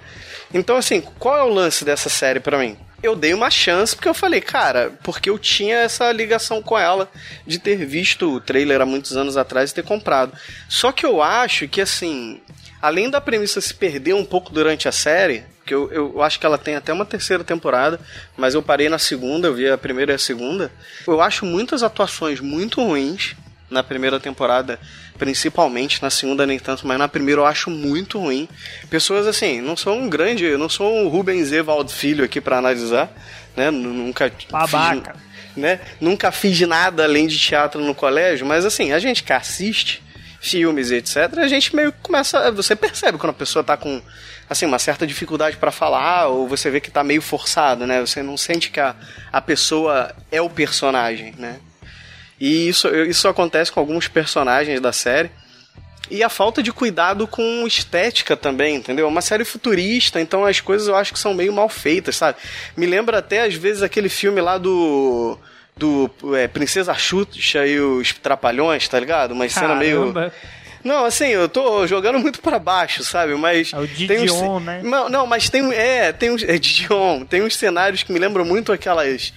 [0.55, 2.77] Então, assim, qual é o lance dessa série pra mim?
[3.03, 7.11] Eu dei uma chance porque eu falei, cara, porque eu tinha essa ligação com ela
[7.47, 10.33] de ter visto o trailer há muitos anos atrás e ter comprado.
[10.69, 12.41] Só que eu acho que, assim,
[12.81, 16.47] além da premissa se perder um pouco durante a série, que eu, eu acho que
[16.47, 18.01] ela tem até uma terceira temporada,
[18.37, 20.71] mas eu parei na segunda, eu vi a primeira e a segunda.
[21.07, 23.35] Eu acho muitas atuações muito ruins
[23.73, 24.79] na primeira temporada,
[25.19, 28.49] principalmente, na segunda nem tanto, mas na primeira eu acho muito ruim.
[28.91, 32.59] Pessoas assim, não sou um grande, eu não sou um Rubens Evald Filho aqui pra
[32.59, 33.11] analisar,
[33.57, 33.71] né?
[33.71, 35.15] Nunca Babaca.
[35.15, 35.81] Fiz, né?
[36.01, 40.03] Nunca fiz nada além de teatro no colégio, mas assim, a gente que assiste
[40.41, 44.03] filmes e etc, a gente meio que começa, você percebe quando a pessoa tá com
[44.53, 48.01] assim, uma certa dificuldade para falar, ou você vê que tá meio forçado, né?
[48.01, 48.95] Você não sente que a,
[49.33, 51.59] a pessoa é o personagem, né?
[52.43, 55.31] E isso, isso acontece com alguns personagens da série.
[56.11, 59.07] E a falta de cuidado com estética também, entendeu?
[59.07, 62.39] É uma série futurista, então as coisas eu acho que são meio mal feitas, sabe?
[62.77, 65.39] Me lembra até, às vezes, aquele filme lá do.
[65.77, 69.31] Do é, Princesa Xuxa e os Trapalhões, tá ligado?
[69.31, 70.13] Uma cena meio.
[70.83, 73.37] Não, assim, eu tô jogando muito para baixo, sabe?
[73.37, 73.73] Mas.
[73.73, 74.65] É o Didion, uns...
[74.65, 74.81] né?
[74.83, 75.73] Não, não, mas tem.
[75.73, 76.43] É, tem uns.
[76.43, 77.25] É Didion.
[77.25, 79.33] Tem uns cenários que me lembram muito aquelas.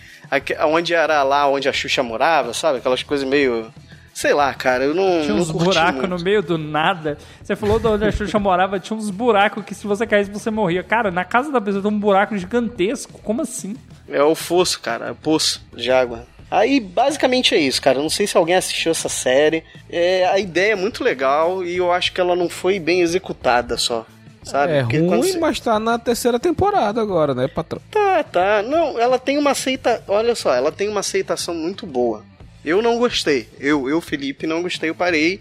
[0.67, 2.79] Onde era lá onde a Xuxa morava, sabe?
[2.79, 3.71] Aquelas coisas meio.
[4.13, 5.21] Sei lá, cara, eu não.
[5.21, 7.17] Tinha uns buracos no meio do nada.
[7.43, 10.49] Você falou de onde a Xuxa morava, tinha uns buracos que se você caísse você
[10.49, 10.83] morria.
[10.83, 13.19] Cara, na casa da pessoa tem um buraco gigantesco.
[13.21, 13.75] Como assim?
[14.07, 16.25] É o fosso, cara, é o poço de água.
[16.49, 17.99] Aí, basicamente é isso, cara.
[17.99, 19.63] Não sei se alguém assistiu essa série.
[19.89, 23.77] É, a ideia é muito legal e eu acho que ela não foi bem executada
[23.77, 24.05] só.
[24.45, 24.73] Sabe?
[24.73, 27.81] É Porque ruim, você- mas tá na terceira temporada agora, né, patrão?
[27.91, 28.61] Tá, tá.
[28.61, 30.03] Não, ela tem uma aceita.
[30.07, 32.23] Olha só, ela tem uma aceitação muito boa.
[32.63, 33.49] Eu não gostei.
[33.59, 34.89] Eu, eu, Felipe, não gostei.
[34.89, 35.39] Eu parei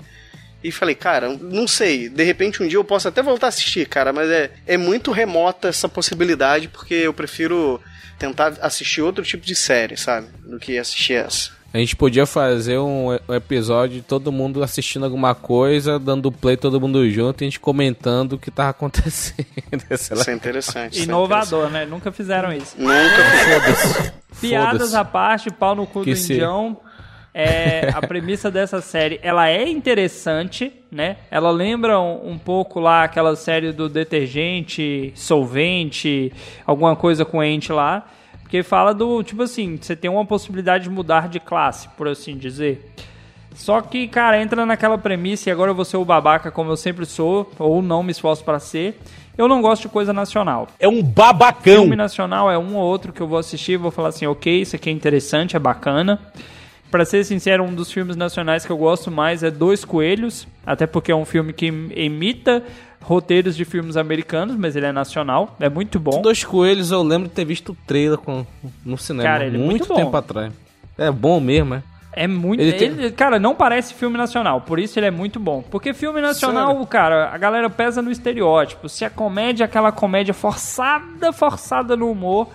[0.63, 2.09] e falei, cara, não sei.
[2.09, 5.11] De repente um dia eu posso até voltar a assistir, cara, mas é, é muito
[5.13, 7.81] remota essa possibilidade porque eu prefiro
[8.19, 10.29] tentar assistir outro tipo de série, sabe?
[10.47, 11.51] Do que assistir essa.
[11.75, 16.81] A gente podia fazer um, episódio de todo mundo assistindo alguma coisa, dando play todo
[16.81, 19.45] mundo junto e a gente comentando o que tava acontecendo.
[19.91, 20.93] Isso é interessante.
[20.93, 21.85] isso é Inovador, né?
[21.85, 22.77] Nunca fizeram isso.
[22.81, 23.51] interessante.
[23.51, 24.41] Nunca fiz.
[24.41, 26.77] Piadas à parte, pau no cu Que do se- Indião.
[27.37, 31.17] É, a premissa dessa série, ela é interessante, né?
[31.29, 36.33] Ela lembra um, um pouco lá aquela série do detergente, solvente,
[36.65, 38.07] alguma coisa com ente lá.
[38.45, 42.37] Porque fala do, tipo assim, você tem uma possibilidade de mudar de classe, por assim
[42.37, 42.93] dizer.
[43.55, 46.77] Só que, cara, entra naquela premissa e agora eu vou ser o babaca como eu
[46.77, 49.01] sempre sou, ou não me esforço para ser.
[49.37, 50.69] Eu não gosto de coisa nacional.
[50.79, 51.83] É um babacão.
[51.83, 54.61] Filme nacional é um ou outro que eu vou assistir e vou falar assim, ok,
[54.61, 56.21] isso aqui é interessante, é bacana.
[56.95, 60.87] Pra ser sincero, um dos filmes nacionais que eu gosto mais é Dois Coelhos, até
[60.87, 62.63] porque é um filme que imita
[63.03, 66.23] roteiros de filmes americanos, mas ele é nacional, é muito bom.
[66.23, 68.47] Dois Coelhos eu lembro de ter visto o trailer com,
[68.85, 70.53] no cinema Cara, ele é muito tempo atrás.
[70.97, 71.83] É bom mesmo, é?
[72.13, 72.61] É muito.
[72.61, 75.65] Ele Ele tem- Cara, não parece filme nacional, por isso ele é muito bom.
[75.69, 78.89] Porque filme nacional, cara, a galera pesa no estereótipo.
[78.89, 82.51] Se a comédia é aquela comédia forçada, forçada no humor.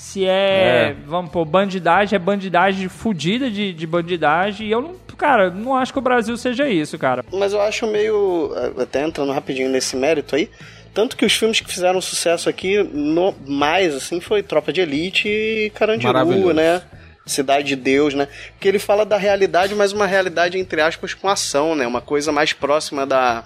[0.00, 0.96] Se é, É.
[1.06, 4.68] vamos pôr, bandidagem, é bandidagem fudida de, de bandidagem.
[4.68, 7.24] E eu não, cara, não acho que o Brasil seja isso, cara.
[7.32, 8.52] Mas eu acho meio.
[8.80, 10.48] Até entrando rapidinho nesse mérito aí.
[10.94, 15.28] Tanto que os filmes que fizeram sucesso aqui, no, mais assim, foi Tropa de Elite
[15.28, 16.80] e Carandiru, né?
[17.26, 18.28] Cidade de Deus, né?
[18.52, 21.86] Porque ele fala da realidade, mas uma realidade, entre aspas, com ação, né?
[21.88, 23.44] Uma coisa mais próxima da.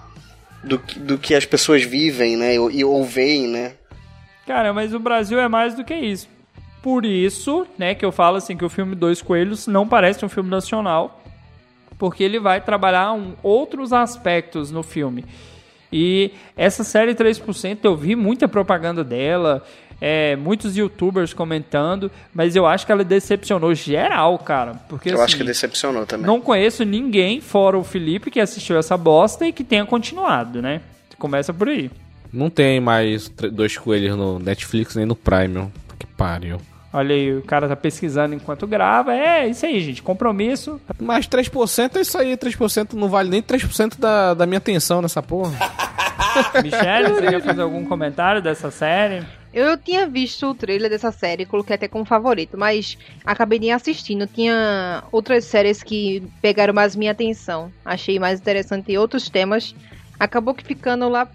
[0.63, 2.53] Do, que- do que as pessoas vivem, né?
[2.55, 3.73] E ou veem, né?
[4.45, 6.31] Cara, mas o Brasil é mais do que isso.
[6.83, 10.29] Por isso, né, que eu falo assim que o filme Dois Coelhos não parece um
[10.29, 11.23] filme nacional,
[11.97, 15.23] porque ele vai trabalhar um- outros aspectos no filme.
[15.91, 19.63] E essa série 3%, eu vi muita propaganda dela,
[20.01, 24.73] é, muitos youtubers comentando, mas eu acho que ela decepcionou geral, cara.
[24.89, 26.25] Porque, Eu assim, acho que decepcionou também.
[26.27, 30.81] não conheço ninguém, fora o Felipe, que assistiu essa bosta e que tenha continuado, né?
[31.17, 31.89] Começa por aí.
[32.33, 35.71] Não tem mais Dois Coelhos no Netflix nem no Prime.
[35.97, 36.57] Que pariu.
[36.93, 39.15] Olha aí, o cara tá pesquisando enquanto grava.
[39.15, 40.03] É isso aí, gente.
[40.03, 40.79] Compromisso.
[41.01, 45.23] Mas 3% é isso aí, 3% não vale nem 3% da, da minha atenção nessa
[45.23, 45.57] porra.
[46.61, 49.25] Michelle, você quer fazer algum comentário dessa série?
[49.51, 54.27] Eu tinha visto o trailer dessa série, coloquei até como favorito, mas acabei nem assistindo.
[54.27, 57.71] Tinha outras séries que pegaram mais minha atenção.
[57.83, 59.75] Achei mais interessante outros temas.
[60.19, 61.27] Acabou que ficando lá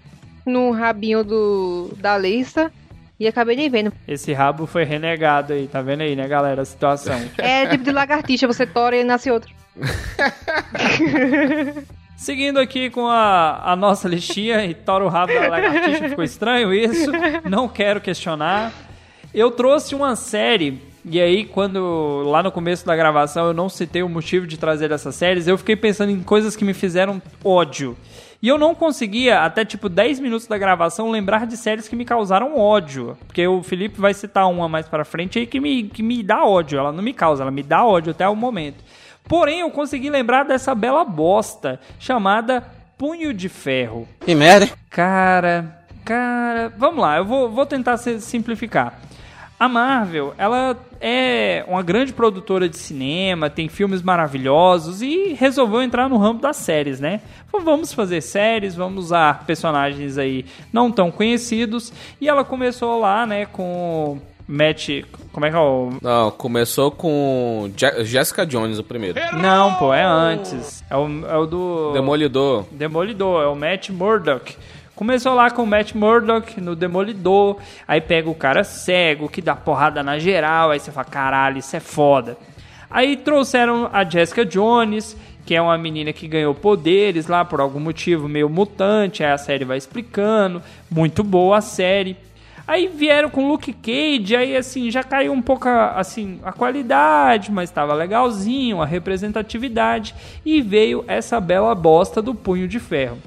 [0.45, 2.71] no rabinho do da lista
[3.19, 3.91] e acabei nem vendo.
[4.07, 6.61] Esse rabo foi renegado aí, tá vendo aí, né, galera?
[6.61, 7.19] A situação.
[7.37, 9.53] É tipo de lagartixa, você tora e nasce outro.
[12.15, 16.73] Seguindo aqui com a, a nossa listinha e tora o rabo da lagartixa, ficou estranho
[16.73, 17.11] isso?
[17.49, 18.73] Não quero questionar.
[19.33, 24.03] Eu trouxe uma série, e aí quando lá no começo da gravação eu não citei
[24.03, 27.95] o motivo de trazer essas séries, eu fiquei pensando em coisas que me fizeram ódio.
[28.41, 32.05] E eu não conseguia, até tipo 10 minutos da gravação, lembrar de séries que me
[32.05, 33.17] causaram ódio.
[33.27, 36.45] Porque o Felipe vai citar uma mais pra frente aí que me, que me dá
[36.45, 36.79] ódio.
[36.79, 38.83] Ela não me causa, ela me dá ódio até o momento.
[39.27, 42.65] Porém, eu consegui lembrar dessa bela bosta chamada
[42.97, 44.07] Punho de Ferro.
[44.21, 44.69] Que merda?
[44.89, 48.99] Cara, cara, vamos lá, eu vou, vou tentar simplificar.
[49.59, 56.07] A Marvel, ela é uma grande produtora de cinema, tem filmes maravilhosos e resolveu entrar
[56.07, 57.19] no ramo das séries, né?
[57.51, 61.91] Vamos fazer séries, vamos usar personagens aí não tão conhecidos.
[62.21, 64.17] E ela começou lá, né, com
[64.47, 65.03] Matt.
[65.33, 65.89] Como é que é o.
[66.01, 69.19] Não, começou com Je- Jessica Jones, o primeiro.
[69.37, 70.83] Não, pô, é antes.
[70.89, 71.91] É o, é o do.
[71.91, 72.65] Demolidor.
[72.71, 74.55] Demolidor, é o Matt Murdock.
[74.99, 77.55] Começou lá com o Matt Murdock no Demolidor,
[77.87, 81.73] aí pega o cara cego, que dá porrada na geral, aí você fala, caralho, isso
[81.73, 82.37] é foda.
[82.91, 87.79] Aí trouxeram a Jessica Jones, que é uma menina que ganhou poderes lá por algum
[87.79, 92.17] motivo, meio mutante, aí a série vai explicando, muito boa a série.
[92.67, 97.53] Aí vieram com Luke Cage, aí assim, já caiu um pouco a, assim, a qualidade,
[97.53, 100.13] mas estava legalzinho, a representatividade,
[100.45, 103.17] e veio essa bela bosta do Punho de Ferro.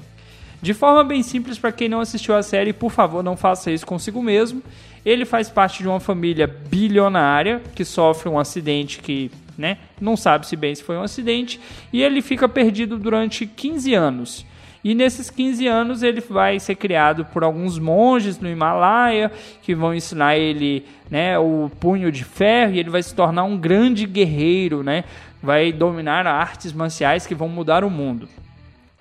[0.63, 3.85] De forma bem simples, para quem não assistiu a série, por favor, não faça isso
[3.85, 4.63] consigo mesmo.
[5.05, 10.47] Ele faz parte de uma família bilionária que sofre um acidente que, né, não sabe
[10.47, 11.59] se bem se foi um acidente,
[11.91, 14.45] e ele fica perdido durante 15 anos.
[14.81, 19.93] E nesses 15 anos ele vai ser criado por alguns monges no Himalaia que vão
[19.93, 24.81] ensinar ele, né, o punho de ferro e ele vai se tornar um grande guerreiro,
[24.81, 25.03] né?
[25.41, 28.29] Vai dominar artes marciais que vão mudar o mundo.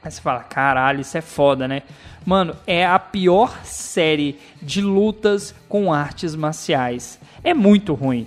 [0.05, 1.83] Aí você fala, caralho, isso é foda, né?
[2.25, 7.19] Mano, é a pior série de lutas com artes marciais.
[7.43, 8.27] É muito ruim.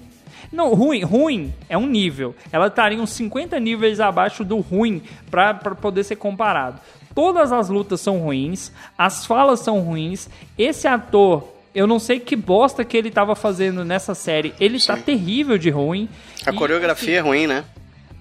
[0.52, 2.36] Não, ruim, ruim é um nível.
[2.52, 6.80] Ela estaria uns 50 níveis abaixo do ruim pra, pra poder ser comparado.
[7.14, 10.30] Todas as lutas são ruins, as falas são ruins.
[10.58, 14.54] Esse ator, eu não sei que bosta que ele tava fazendo nessa série.
[14.60, 16.10] Ele tá terrível de ruim.
[16.46, 17.64] A E, coreografia é ruim, né?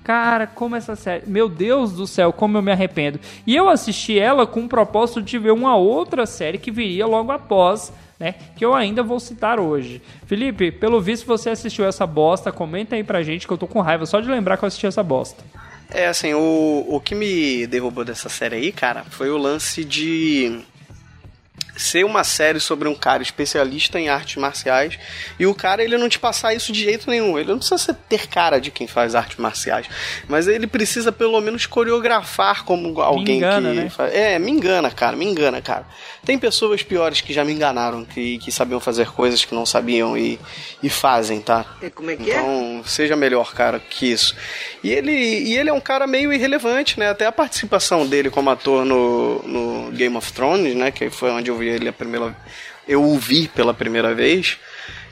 [0.04, 1.24] Cara, como essa série.
[1.26, 3.18] Meu Deus do céu, como eu me arrependo.
[3.46, 7.32] E eu assisti ela com o propósito de ver uma outra série que viria logo
[7.32, 7.90] após,
[8.20, 8.34] né?
[8.54, 10.02] Que eu ainda vou citar hoje.
[10.26, 12.52] Felipe, pelo visto você assistiu essa bosta.
[12.52, 14.86] Comenta aí pra gente que eu tô com raiva só de lembrar que eu assisti
[14.86, 15.42] essa bosta.
[15.90, 20.60] É, assim, o, o que me derrubou dessa série aí, cara, foi o lance de
[21.76, 24.98] ser uma série sobre um cara especialista em artes marciais
[25.38, 27.38] e o cara ele não te passar isso de jeito nenhum.
[27.38, 29.86] Ele não precisa ser- ter cara de quem faz artes marciais,
[30.28, 33.90] mas ele precisa pelo menos coreografar como alguém engana, que né?
[33.90, 35.86] fa- é, me engana, cara, me engana, cara.
[36.24, 40.16] Tem pessoas piores que já me enganaram, que, que sabiam fazer coisas que não sabiam
[40.16, 40.38] e,
[40.82, 41.64] e fazem, tá?
[41.94, 42.34] Como é que é?
[42.38, 44.34] Então, seja melhor, cara, que isso.
[44.82, 47.10] E ele, e ele é um cara meio irrelevante, né?
[47.10, 50.90] Até a participação dele como ator no, no Game of Thrones, né?
[50.90, 52.36] Que foi onde eu vi ele a primeira
[52.86, 54.58] eu o vi pela primeira vez.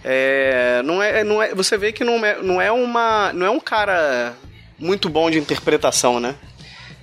[0.04, 3.50] É, não é, não é, você vê que não é, não é uma, não é
[3.50, 4.34] um cara
[4.78, 6.34] muito bom de interpretação, né?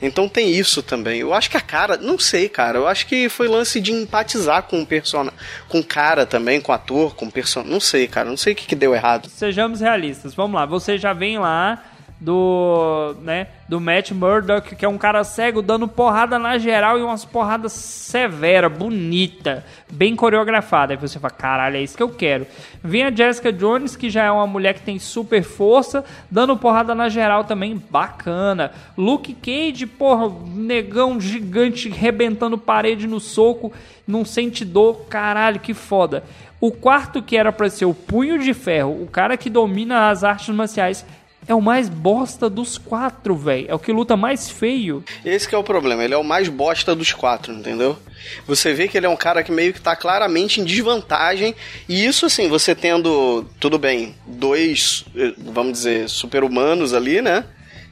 [0.01, 1.19] Então tem isso também.
[1.19, 2.77] Eu acho que a cara, não sei, cara.
[2.77, 5.33] Eu acho que foi lance de empatizar com o persona,
[5.67, 7.73] com cara também, com o ator, com o personagem.
[7.73, 8.29] Não sei, cara.
[8.29, 9.29] Não sei o que, que deu errado.
[9.29, 10.33] Sejamos realistas.
[10.33, 11.83] Vamos lá, você já vem lá
[12.19, 17.01] do, né, do Matt Murdock, que é um cara cego dando porrada na geral e
[17.01, 20.93] umas porradas severa, bonita, bem coreografada.
[20.93, 22.45] Aí você fala, caralho, é isso que eu quero.
[22.83, 26.93] Vem a Jessica Jones, que já é uma mulher que tem super força, dando porrada
[26.93, 28.71] na geral também, bacana.
[28.97, 33.71] Luke Cage, porra, negão gigante rebentando parede no soco,
[34.05, 36.23] não sente dor, caralho, que foda.
[36.61, 40.25] O quarto que era pra ser o punho de ferro, o cara que domina as
[40.25, 41.05] artes marciais,
[41.49, 43.65] é o mais bosta dos quatro, velho.
[43.67, 45.03] É o que luta mais feio.
[45.25, 47.97] Esse que é o problema, ele é o mais bosta dos quatro, entendeu?
[48.45, 51.55] Você vê que ele é um cara que meio que tá claramente em desvantagem,
[51.87, 57.43] e isso assim, você tendo, tudo bem, dois, eh, vamos dizer, super-humanos ali, né?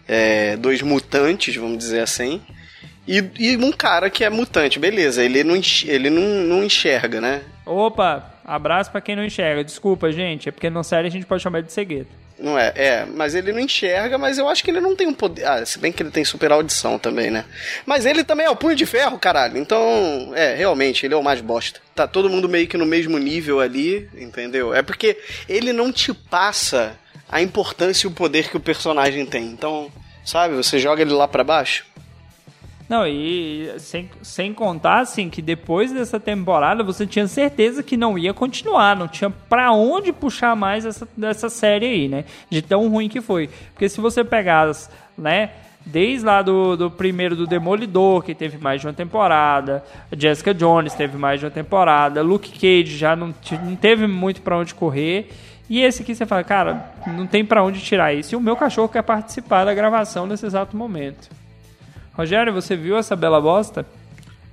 [0.08, 2.40] É, dois mutantes, vamos dizer assim,
[3.08, 7.42] e, e um cara que é mutante, beleza, ele não, ele não, não enxerga, né?
[7.66, 9.64] Opa, abraço pra quem não enxerga.
[9.64, 10.48] Desculpa, gente.
[10.48, 12.27] É porque na série a gente pode chamar de cegueta.
[12.40, 15.14] Não é, é, mas ele não enxerga, mas eu acho que ele não tem um
[15.14, 15.44] poder.
[15.46, 17.46] Ah, se bem que ele tem super audição também, né?
[17.86, 19.58] Mas ele também é o punho de ferro, caralho.
[19.58, 21.80] Então, é, realmente, ele é o mais bosta.
[21.96, 24.72] Tá todo mundo meio que no mesmo nível ali, entendeu?
[24.72, 25.18] É porque
[25.50, 26.96] ele não te passa
[27.28, 29.46] a importância e o poder que o personagem tem.
[29.46, 29.92] Então,
[30.24, 31.86] sabe, você joga ele lá pra baixo.
[32.90, 38.18] Não, e sem, sem contar, assim, que depois dessa temporada você tinha certeza que não
[38.18, 42.24] ia continuar, não tinha pra onde puxar mais essa, dessa série aí, né?
[42.50, 43.50] De tão ruim que foi.
[43.74, 44.72] Porque se você pegar,
[45.18, 45.50] né,
[45.86, 49.84] desde lá do, do primeiro do Demolidor, que teve mais de uma temporada,
[50.16, 54.58] Jessica Jones teve mais de uma temporada, Luke Cage já não, não teve muito pra
[54.58, 55.30] onde correr.
[55.70, 58.34] E esse aqui você fala, cara, não tem pra onde tirar isso.
[58.34, 61.30] E o meu cachorro quer participar da gravação nesse exato momento.
[62.18, 63.86] Rogério, você viu essa bela bosta?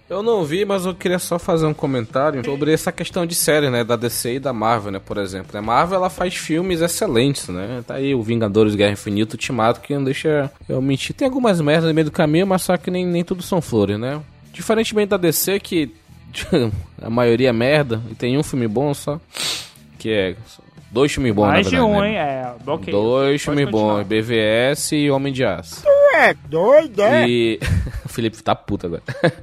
[0.08, 3.70] Eu não vi, mas eu queria só fazer um comentário sobre essa questão de série,
[3.70, 5.58] né, da DC e da Marvel, né, por exemplo.
[5.58, 7.82] A Marvel, ela faz filmes excelentes, né?
[7.86, 11.14] Tá aí o Vingadores Guerra Infinita, Ultimato, que não deixa eu mentir.
[11.14, 13.98] Tem algumas merdas no meio do caminho, mas só que nem, nem tudo são flores,
[13.98, 14.20] né?
[14.52, 15.90] Diferentemente da DC, que
[17.00, 19.18] a maioria é merda, e tem um filme bom só,
[19.98, 20.36] que é
[20.94, 22.08] dois filmes bons, Mais na de verdade, um, né?
[22.10, 22.16] hein?
[22.16, 22.92] É, ok.
[22.92, 23.94] Dois Pode filmes continuar.
[23.98, 25.82] bons, BVS e Homem de Aço.
[26.14, 27.28] É doido, é?
[27.28, 27.58] E.
[28.06, 29.02] o Felipe tá puto agora.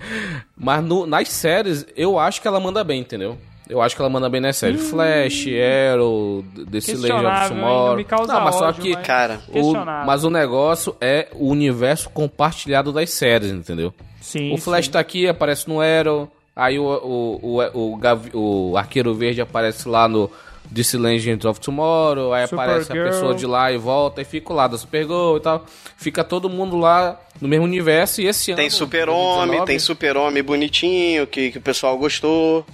[0.58, 3.38] Mas no- nas séries, eu acho que ela manda bem, entendeu?
[3.70, 4.90] Eu acho que ela manda bem nas séries.
[4.90, 5.46] Flash,
[5.94, 7.48] Arrow, Desse Legend of Hum.
[7.50, 7.88] Tomorrow.
[7.90, 8.94] Não me causa mas só ódio, que.
[8.94, 9.74] mas- Cara, o-
[10.06, 13.94] mas o negócio é o universo compartilhado das séries, entendeu?
[14.20, 14.92] Sim, o Flash sim.
[14.92, 16.30] tá aqui, aparece no Arrow.
[16.56, 17.98] Aí o, o, o,
[18.34, 20.30] o, o Arqueiro Verde aparece lá no
[20.70, 22.34] DC Legends of Tomorrow.
[22.34, 23.10] Aí aparece a Supergirl.
[23.10, 25.66] pessoa de lá e volta e fica lá da Supergirl e tal.
[25.98, 28.22] Fica todo mundo lá no mesmo universo.
[28.22, 28.72] E esse tem ano.
[28.72, 32.66] super-homem, 2019, tem super-homem bonitinho, que, que o pessoal gostou.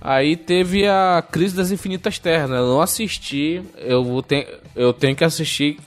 [0.00, 2.58] Aí teve a Crise das Infinitas Terras, né?
[2.58, 5.78] Eu não assisti, eu, vou ter, eu tenho que assistir,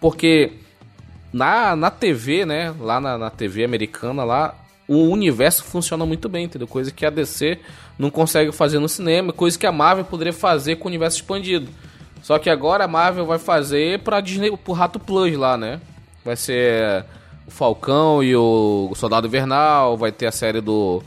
[0.00, 0.52] porque
[1.32, 2.72] na, na TV, né?
[2.78, 4.54] Lá na, na TV americana, lá,
[4.88, 6.68] o universo funciona muito bem, entendeu?
[6.68, 7.58] Coisa que a DC
[7.98, 11.68] não consegue fazer no cinema, coisa que a Marvel poderia fazer com o universo expandido.
[12.22, 15.80] Só que agora a Marvel vai fazer pra Disney, pro Rato Plus lá, né?
[16.24, 17.04] Vai ser
[17.46, 21.02] o Falcão e o Soldado Invernal, vai ter a série do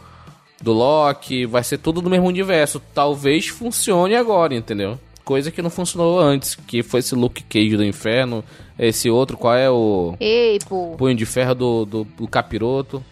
[0.62, 2.82] do Loki, vai ser tudo do mesmo universo.
[2.94, 5.00] Talvez funcione agora, entendeu?
[5.24, 8.44] Coisa que não funcionou antes, que foi esse Luke Cage do inferno,
[8.78, 10.96] esse outro, qual é o Ei, pô.
[10.98, 13.04] punho de ferro do, do, do capiroto.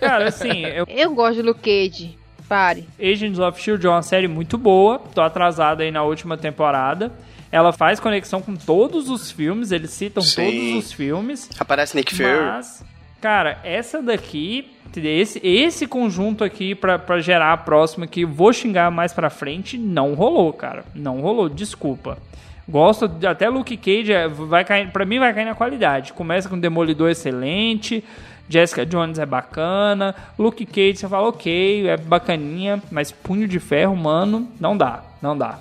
[0.00, 2.18] Cara, assim, eu, Eu gosto de Luke Cage.
[2.48, 2.86] Pare.
[3.00, 3.86] Agents of S.H.I.E.L.D.
[3.86, 4.98] é uma série muito boa.
[4.98, 7.10] Tô atrasado aí na última temporada.
[7.50, 10.44] Ela faz conexão com todos os filmes, eles citam Sim.
[10.74, 11.50] todos os filmes.
[11.58, 12.40] Aparece Nick Fury.
[12.40, 12.82] Mas,
[13.20, 18.90] cara, essa daqui, esse, esse conjunto aqui pra, pra gerar a próxima que vou xingar
[18.90, 20.84] mais pra frente, não rolou, cara.
[20.94, 22.16] Não rolou, desculpa.
[22.72, 26.14] Gosto, de- até Luke Cage é, vai cair, pra mim vai cair na qualidade.
[26.14, 28.02] Começa com Demolidor excelente,
[28.48, 33.94] Jessica Jones é bacana, Luke Cage você fala ok, é bacaninha, mas Punho de Ferro,
[33.94, 35.58] mano, não dá, não dá.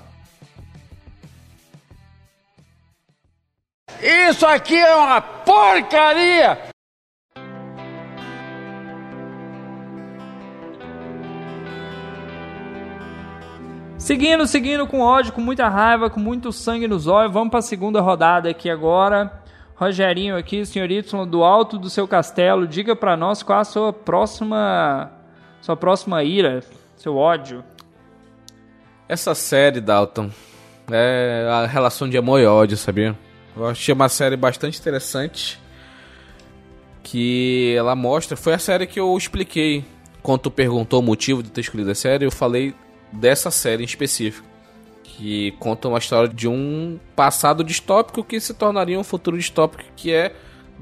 [4.30, 6.58] Isso aqui é uma porcaria!
[14.12, 18.02] Seguindo, seguindo com ódio, com muita raiva, com muito sangue nos olhos, vamos pra segunda
[18.02, 19.42] rodada aqui agora.
[19.74, 23.94] Rogerinho aqui, senhor Y, do alto do seu castelo, diga pra nós qual a sua
[23.94, 25.10] próxima
[25.62, 26.62] sua próxima ira,
[26.98, 27.64] seu ódio.
[29.08, 30.30] Essa série, Dalton,
[30.92, 33.18] é a relação de amor e ódio, sabia?
[33.56, 35.58] Eu achei uma série bastante interessante.
[37.02, 38.36] Que ela mostra.
[38.36, 39.86] Foi a série que eu expliquei.
[40.22, 42.76] Quando tu perguntou o motivo de ter escolhido a série, eu falei
[43.12, 44.48] dessa série em específico.
[45.04, 50.12] Que conta uma história de um passado distópico que se tornaria um futuro distópico, que
[50.12, 50.34] é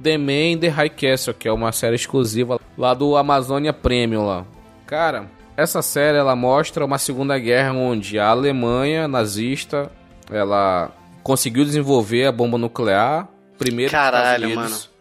[0.02, 4.46] The Man the High Castle, que é uma série exclusiva lá do Amazônia Premium lá.
[4.86, 9.92] Cara, essa série ela mostra uma segunda guerra onde a Alemanha nazista
[10.32, 10.90] ela
[11.22, 14.94] conseguiu desenvolver a bomba nuclear primeiro Caralho, Estados Unidos, mano.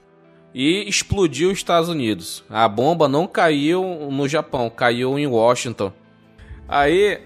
[0.53, 2.43] e explodiu os Estados Unidos.
[2.51, 5.93] A bomba não caiu no Japão, caiu em Washington.
[6.69, 7.19] Aí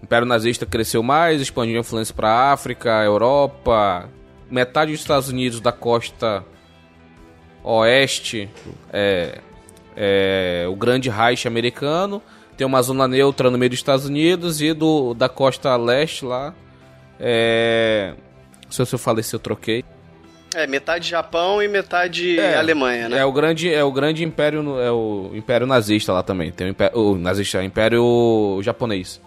[0.00, 4.08] o Império Nazista cresceu mais, expandiu a influência para África, Europa,
[4.50, 6.44] metade dos Estados Unidos da costa
[7.62, 8.50] oeste,
[8.92, 9.38] é,
[9.96, 12.20] é, o Grande Reich americano,
[12.56, 16.52] tem uma zona neutra no meio dos Estados Unidos e do da costa leste lá,
[17.20, 18.14] é,
[18.68, 19.84] se eu falei se eu troquei,
[20.54, 23.18] É, metade Japão e metade É, Alemanha, né?
[23.18, 26.50] É o grande, é o grande império, é o império nazista lá também.
[26.52, 29.20] Tem o, império, o nazista, o império japonês.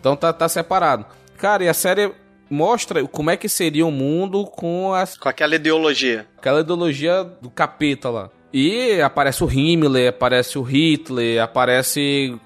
[0.00, 1.06] Então tá, tá separado.
[1.36, 2.10] Cara, e a série
[2.50, 6.26] mostra como é que seria o mundo com as, Com aquela ideologia.
[6.38, 8.30] aquela ideologia do capeta lá.
[8.52, 12.36] E aparece o Himmler, aparece o Hitler, aparece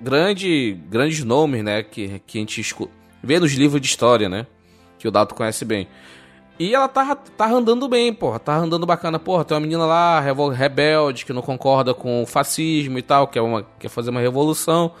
[0.00, 2.90] grande, grandes nomes, né, que, que a gente escu-
[3.22, 4.46] vê nos livros de história, né,
[4.98, 5.88] que o Dato conhece bem.
[6.58, 8.38] E ela tá, tá andando bem, porra.
[8.38, 9.18] Tá andando bacana.
[9.18, 13.42] Porra, tem uma menina lá, rebelde, que não concorda com o fascismo e tal, quer,
[13.42, 14.92] uma, quer fazer uma revolução.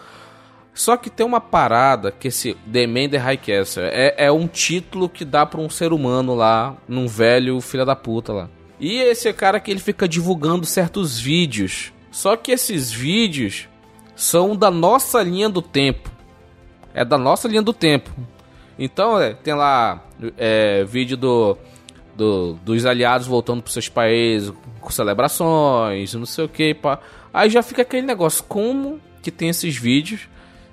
[0.74, 4.46] Só que tem uma parada que esse The Man the High Castle é, é um
[4.46, 8.50] título que dá pra um ser humano lá, num velho filho da puta lá.
[8.78, 11.94] E esse cara que ele fica divulgando certos vídeos.
[12.10, 13.68] Só que esses vídeos
[14.14, 16.10] são da nossa linha do tempo.
[16.92, 18.10] É da nossa linha do tempo.
[18.78, 20.05] Então, é, tem lá
[20.38, 21.56] é, vídeo do,
[22.14, 26.74] do- dos aliados voltando para seus países com celebrações, não sei o que.
[26.74, 26.98] Pá.
[27.32, 30.22] Aí já fica aquele negócio, como que tem esses vídeos,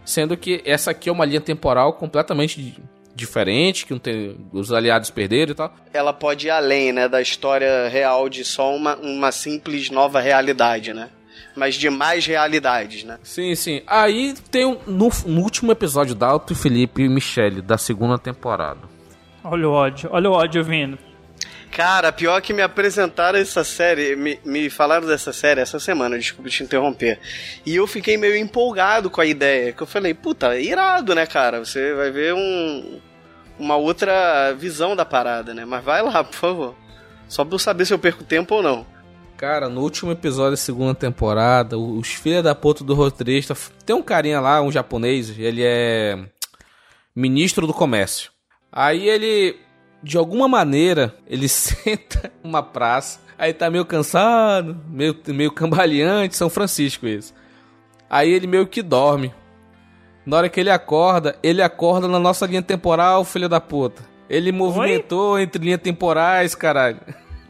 [0.05, 2.75] sendo que essa aqui é uma linha temporal completamente
[3.15, 5.73] diferente, que não tem, os aliados perderam e tal.
[5.93, 10.93] Ela pode ir além, né, da história real de só uma, uma simples nova realidade,
[10.93, 11.09] né?
[11.55, 13.19] Mas de mais realidades, né?
[13.21, 13.81] Sim, sim.
[13.85, 18.79] Aí tem um, no, no último episódio da Alto Felipe e Michelle, da segunda temporada.
[19.43, 20.97] Olha o ódio, olha o ódio vindo.
[21.69, 26.49] Cara, pior que me apresentaram essa série, me, me falaram dessa série essa semana, desculpa
[26.49, 27.19] te interromper.
[27.65, 31.65] E eu fiquei meio empolgado com a ideia, que eu falei, puta, irado, né, cara?
[31.65, 32.99] Você vai ver um,
[33.57, 35.65] uma outra visão da parada, né?
[35.65, 36.75] Mas vai lá, por favor.
[37.27, 38.85] Só pra eu saber se eu perco tempo ou não.
[39.35, 43.57] Cara, no último episódio da segunda temporada, os filhos da puta do roteirista.
[43.83, 46.19] Tem um carinha lá, um japonês, ele é
[47.15, 48.32] ministro do comércio.
[48.73, 49.57] Aí ele
[50.03, 56.49] de alguma maneira, ele senta numa praça, aí tá meio cansado, meio, meio cambaleante, São
[56.49, 57.33] Francisco isso.
[58.09, 59.33] Aí ele meio que dorme.
[60.25, 64.03] Na hora que ele acorda, ele acorda na nossa linha temporal, filho da puta.
[64.29, 65.43] Ele movimentou Oi?
[65.43, 66.99] entre linhas temporais, caralho.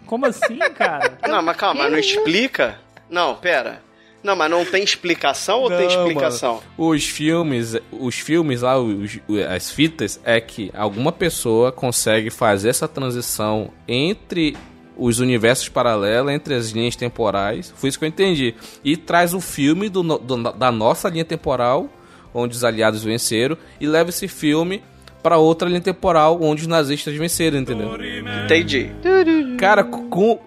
[0.05, 1.17] Como assim, cara?
[1.27, 2.79] Não, mas calma, não explica?
[3.09, 3.82] Não, pera.
[4.23, 6.53] Não, mas não tem explicação ou não, tem explicação?
[6.53, 6.91] Mano.
[6.91, 9.19] Os filmes, os filmes lá, os,
[9.49, 14.55] as fitas, é que alguma pessoa consegue fazer essa transição entre
[14.97, 17.73] os universos paralelos, entre as linhas temporais.
[17.75, 18.55] Foi isso que eu entendi.
[18.83, 21.89] E traz o filme do, do, da nossa linha temporal,
[22.33, 24.81] onde os aliados venceram, e leva esse filme
[25.21, 27.89] para outra linha temporal, onde os nazistas venceram, entendeu?
[28.45, 28.91] Entendi.
[29.57, 30.39] Cara, com,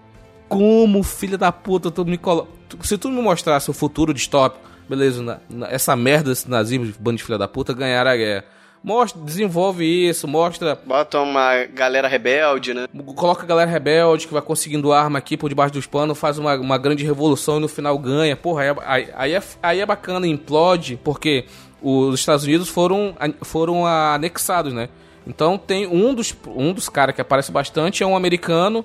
[0.48, 5.22] como filha da puta tu me coloca se tu me mostrasse o futuro distópico, beleza,
[5.22, 8.44] na, na, essa merda desse nazismo, bando de filha da puta, ganhar a guerra.
[8.84, 10.78] Mostra, desenvolve isso, mostra.
[10.86, 12.86] Bota uma galera rebelde, né?
[13.16, 16.54] Coloca a galera rebelde que vai conseguindo arma aqui por debaixo dos panos, faz uma,
[16.54, 18.36] uma grande revolução e no final ganha.
[18.36, 21.46] Porra, aí, aí, aí, é, aí é bacana, implode, porque
[21.82, 24.88] os Estados Unidos foram, foram anexados, né?
[25.26, 28.84] Então tem um dos, um dos caras que aparece bastante é um americano,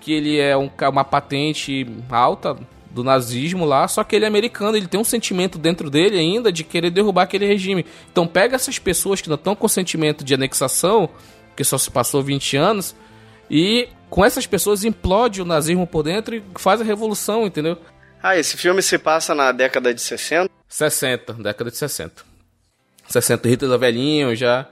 [0.00, 2.56] que ele é um, uma patente alta,
[2.90, 6.50] do nazismo lá, só que ele é americano, ele tem um sentimento dentro dele ainda
[6.50, 7.86] de querer derrubar aquele regime.
[8.10, 11.08] Então pega essas pessoas que não estão com sentimento de anexação,
[11.56, 12.94] que só se passou 20 anos,
[13.48, 17.78] e com essas pessoas implode o nazismo por dentro e faz a revolução, entendeu?
[18.22, 20.50] Ah, esse filme se passa na década de 60?
[20.68, 22.24] 60, década de 60.
[23.08, 24.68] 60, Hitler velhinho já.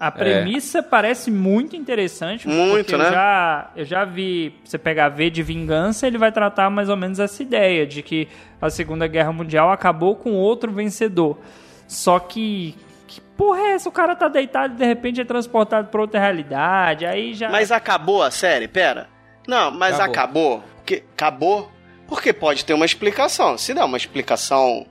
[0.00, 0.10] A é.
[0.10, 0.82] premissa é.
[0.82, 2.48] parece muito interessante.
[2.48, 3.08] Muito, né?
[3.08, 6.96] Eu já, eu já vi, você pegar V de Vingança, ele vai tratar mais ou
[6.96, 8.26] menos essa ideia de que
[8.62, 11.38] a Segunda Guerra Mundial acabou com outro vencedor.
[11.86, 12.74] Só que,
[13.06, 13.90] que porra é essa?
[13.90, 17.50] O cara tá deitado e de repente é transportado pra outra realidade, aí já...
[17.50, 18.66] Mas acabou a série?
[18.66, 19.06] Pera.
[19.46, 20.54] Não, mas acabou.
[20.54, 20.64] acabou.
[20.76, 21.72] Porque, acabou?
[22.08, 23.58] Porque pode ter uma explicação.
[23.58, 24.86] Se der uma explicação,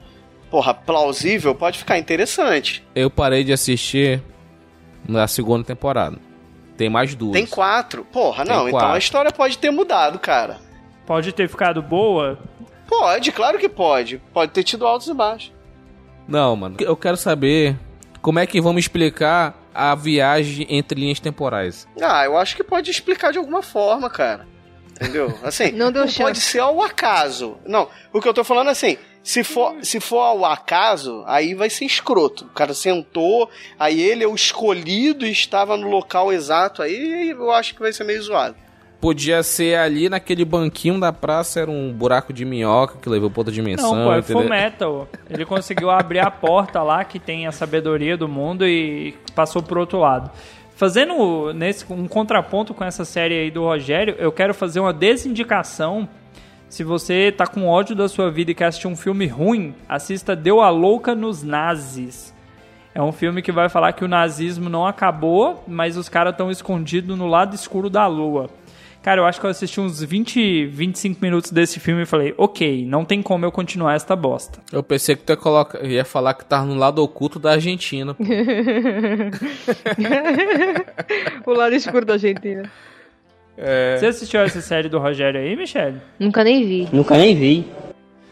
[0.52, 2.86] porra, plausível, pode ficar interessante.
[2.94, 4.22] Eu parei de assistir
[5.10, 6.18] na segunda temporada.
[6.78, 7.34] Tem mais duas.
[7.34, 8.06] Tem quatro.
[8.06, 8.62] Porra, Tem não.
[8.70, 8.78] Quatro.
[8.78, 10.60] Então a história pode ter mudado, cara.
[11.06, 12.40] Pode ter ficado boa?
[12.88, 14.22] Pode, claro que pode.
[14.34, 15.52] Pode ter tido altos e baixos.
[16.28, 16.78] Não, mano.
[16.80, 17.76] Eu quero saber
[18.22, 21.88] como é que vamos explicar a viagem entre linhas temporais.
[22.02, 24.48] Ah, eu acho que pode explicar de alguma forma, cara.
[24.92, 25.38] Entendeu?
[25.44, 27.58] Assim, não, deu não pode ser ao acaso.
[27.66, 31.54] Não, o que eu tô falando é assim, se for, se for ao acaso, aí
[31.54, 32.46] vai ser escroto.
[32.46, 37.52] O cara sentou, aí ele é o escolhido e estava no local exato, aí eu
[37.52, 38.56] acho que vai ser meio zoado.
[39.00, 43.42] Podia ser ali naquele banquinho da praça, era um buraco de minhoca que levou pra
[43.42, 43.96] outra dimensão.
[43.96, 45.08] Não, pô, é Full Metal.
[45.30, 49.80] Ele conseguiu abrir a porta lá que tem a sabedoria do mundo e passou pro
[49.80, 50.30] outro lado.
[50.76, 56.08] Fazendo nesse, um contraponto com essa série aí do Rogério, eu quero fazer uma desindicação
[56.70, 60.36] se você tá com ódio da sua vida e quer assistir um filme ruim, assista
[60.36, 62.32] Deu a Louca nos Nazis.
[62.94, 66.52] É um filme que vai falar que o nazismo não acabou, mas os caras estão
[66.52, 68.50] escondidos no lado escuro da lua.
[69.02, 72.86] Cara, eu acho que eu assisti uns 20, 25 minutos desse filme e falei, ok,
[72.86, 74.60] não tem como eu continuar esta bosta.
[74.72, 78.14] Eu pensei que tu ia, colocar, ia falar que tava no lado oculto da Argentina.
[81.46, 82.70] o lado escuro da Argentina.
[83.62, 83.98] É...
[83.98, 86.00] Você assistiu essa série do Rogério aí, Michelle?
[86.18, 86.88] Nunca nem vi.
[86.94, 87.68] Nunca nem vi.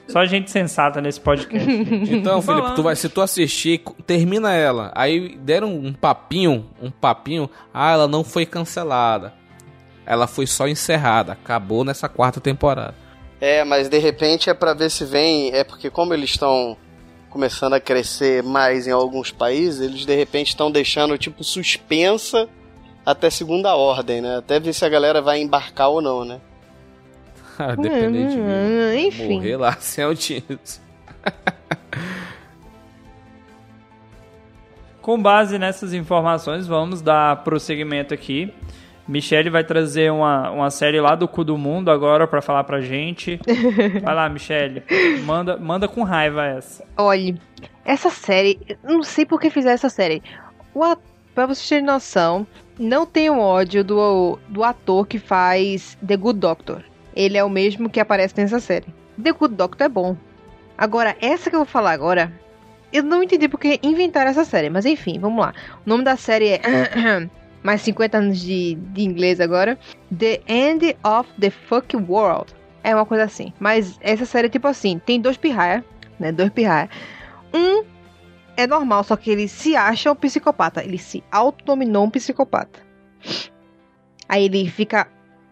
[0.07, 1.67] Só gente sensata nesse podcast.
[2.09, 4.89] então, Felipe, tu vai, se tu assistir, termina ela.
[4.95, 7.49] Aí deram um papinho, um papinho.
[7.73, 9.34] Ah, ela não foi cancelada.
[10.05, 11.34] Ela foi só encerrada.
[11.34, 12.95] Acabou nessa quarta temporada.
[13.41, 15.51] É, mas de repente é para ver se vem.
[15.53, 16.78] É porque como eles estão
[17.30, 22.47] começando a crescer mais em alguns países, eles de repente estão deixando tipo suspensa
[23.08, 24.36] até segunda ordem, né?
[24.38, 26.41] Até ver se a galera vai embarcar ou não, né?
[27.58, 29.08] ah, depender de mim.
[29.08, 29.34] Enfim.
[29.36, 30.82] Morrer lá sem audiência.
[35.01, 38.53] Com base nessas informações, vamos dar prosseguimento aqui.
[39.08, 42.82] Michelle vai trazer uma, uma série lá do cu do mundo agora para falar pra
[42.82, 43.39] gente.
[44.03, 44.84] Vai lá, Michelle.
[45.24, 46.84] Manda, manda com raiva essa.
[46.97, 47.39] Olhe,
[47.86, 50.22] essa série, não sei por que fizeram essa série.
[50.76, 50.99] O at-
[51.38, 52.47] pra vocês terem noção,
[52.79, 56.83] não tenho ódio do, do ator que faz The Good Doctor.
[57.15, 58.88] Ele é o mesmo que aparece nessa série.
[59.21, 60.17] The Good Doctor é bom.
[60.75, 62.33] Agora, essa que eu vou falar agora,
[62.91, 65.53] eu não entendi porque inventaram essa série, mas enfim, vamos lá.
[65.85, 67.29] O nome da série é.
[67.61, 69.77] mais 50 anos de, de inglês agora.
[70.17, 72.51] The End of the Fuck World.
[72.83, 73.53] É uma coisa assim.
[73.59, 75.85] Mas essa série é tipo assim: tem dois pirraia,
[76.19, 76.31] né?
[76.31, 76.89] Dois pirraia.
[77.53, 77.83] Um
[78.58, 80.84] é normal, só que ele se acha um psicopata.
[80.84, 82.80] Ele se autonominou um psicopata.
[84.28, 85.08] Aí ele fica.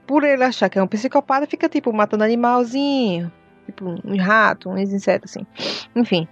[0.06, 3.32] Por ele achar que é um psicopata, fica tipo matando animalzinho.
[3.66, 5.46] Tipo um rato, uns insetos assim.
[5.96, 6.28] Enfim.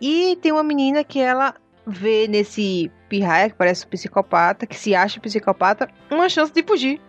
[0.00, 1.54] E tem uma menina que ela
[1.86, 6.62] vê nesse pirraia, que parece um psicopata, que se acha um psicopata, uma chance de
[6.62, 7.00] fugir.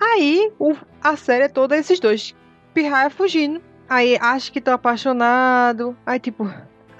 [0.00, 2.34] Aí o- a série é toda esses dois
[2.72, 3.60] pirraia fugindo.
[3.88, 5.96] Aí acha que estão apaixonado.
[6.06, 6.48] Aí tipo.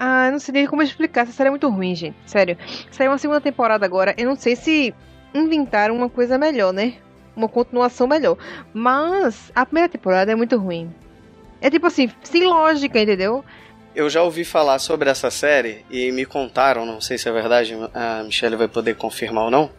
[0.03, 1.21] Ah, não sei nem como explicar.
[1.21, 2.15] Essa série é muito ruim, gente.
[2.25, 2.57] Sério.
[2.89, 4.15] Saiu uma segunda temporada agora.
[4.17, 4.95] Eu não sei se
[5.31, 6.95] inventaram uma coisa melhor, né?
[7.35, 8.35] Uma continuação melhor.
[8.73, 10.91] Mas a primeira temporada é muito ruim.
[11.61, 13.45] É tipo assim, sem lógica, entendeu?
[13.93, 17.77] Eu já ouvi falar sobre essa série e me contaram, não sei se é verdade,
[17.93, 19.69] a Michelle vai poder confirmar ou não,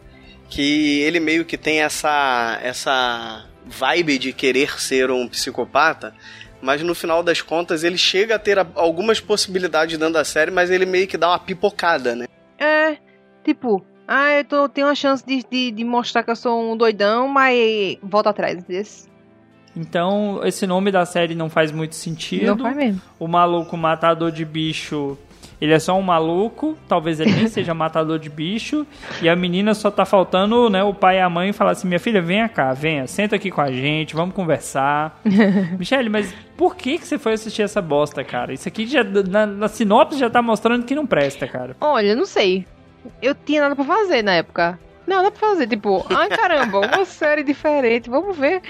[0.49, 6.13] que ele meio que tem essa essa vibe de querer ser um psicopata,
[6.63, 10.71] mas no final das contas ele chega a ter algumas possibilidades dentro da série, mas
[10.71, 12.25] ele meio que dá uma pipocada, né?
[12.57, 12.97] É,
[13.43, 16.77] tipo, ah, eu tô, tenho uma chance de, de, de mostrar que eu sou um
[16.77, 19.11] doidão, mas volta atrás desse.
[19.75, 22.45] Então, esse nome da série não faz muito sentido.
[22.45, 23.01] Não faz mesmo.
[23.19, 25.17] O maluco matador de bicho,
[25.63, 28.85] ele é só um maluco, talvez ele nem seja matador de bicho,
[29.21, 32.01] e a menina só tá faltando, né, o pai e a mãe falar assim: "Minha
[32.01, 35.21] filha, venha cá, venha, senta aqui com a gente, vamos conversar".
[35.79, 38.51] Michele, mas por que que você foi assistir essa bosta, cara?
[38.51, 41.77] Isso aqui já na, na sinopse já tá mostrando que não presta, cara.
[41.79, 42.67] Olha, não sei.
[43.21, 44.77] Eu tinha nada pra fazer na época.
[45.07, 48.61] Nada pra fazer, tipo, ai caramba, uma série diferente, vamos ver.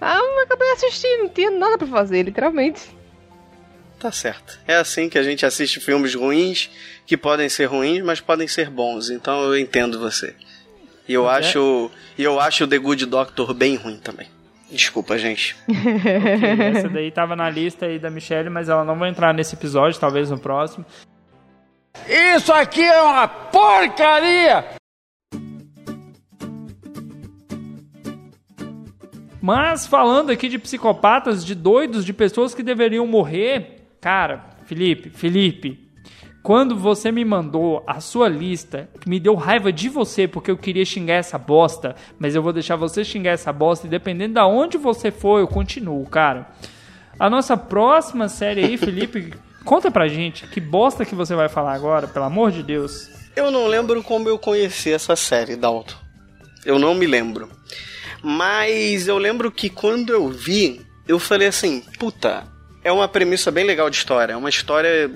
[0.00, 2.90] Ah, eu acabei assistindo, não tinha nada pra fazer, literalmente.
[4.02, 4.58] Tá certo.
[4.66, 6.68] É assim que a gente assiste filmes ruins,
[7.06, 9.10] que podem ser ruins, mas podem ser bons.
[9.10, 10.34] Então eu entendo você.
[11.08, 11.88] E eu Mas é- acho,
[12.18, 14.26] e eu acho o The Good Doctor bem ruim também.
[14.68, 15.54] Desculpa, gente.
[15.68, 19.54] Ok, essa daí tava na lista aí da Michelle, mas ela não vai entrar nesse
[19.54, 20.84] episódio, talvez no próximo.
[22.36, 24.64] Isso aqui é uma porcaria!
[29.40, 35.88] Mas falando aqui de psicopatas, de doidos, de pessoas que deveriam morrer, cara, Felipe, Felipe,
[36.42, 40.56] quando você me mandou a sua lista, que me deu raiva de você porque eu
[40.56, 44.46] queria xingar essa bosta, mas eu vou deixar você xingar essa bosta e dependendo da
[44.46, 46.50] onde você for, eu continuo, cara.
[47.16, 49.32] A nossa próxima série aí, Felipe,
[49.64, 53.08] conta pra gente que bosta que você vai falar agora, pelo amor de Deus.
[53.36, 55.94] Eu não lembro como eu conheci essa série, Dalton.
[56.66, 57.48] Eu não me lembro.
[58.20, 62.51] Mas eu lembro que quando eu vi, eu falei assim: puta,
[62.84, 64.32] é uma premissa bem legal de história.
[64.32, 65.10] É uma história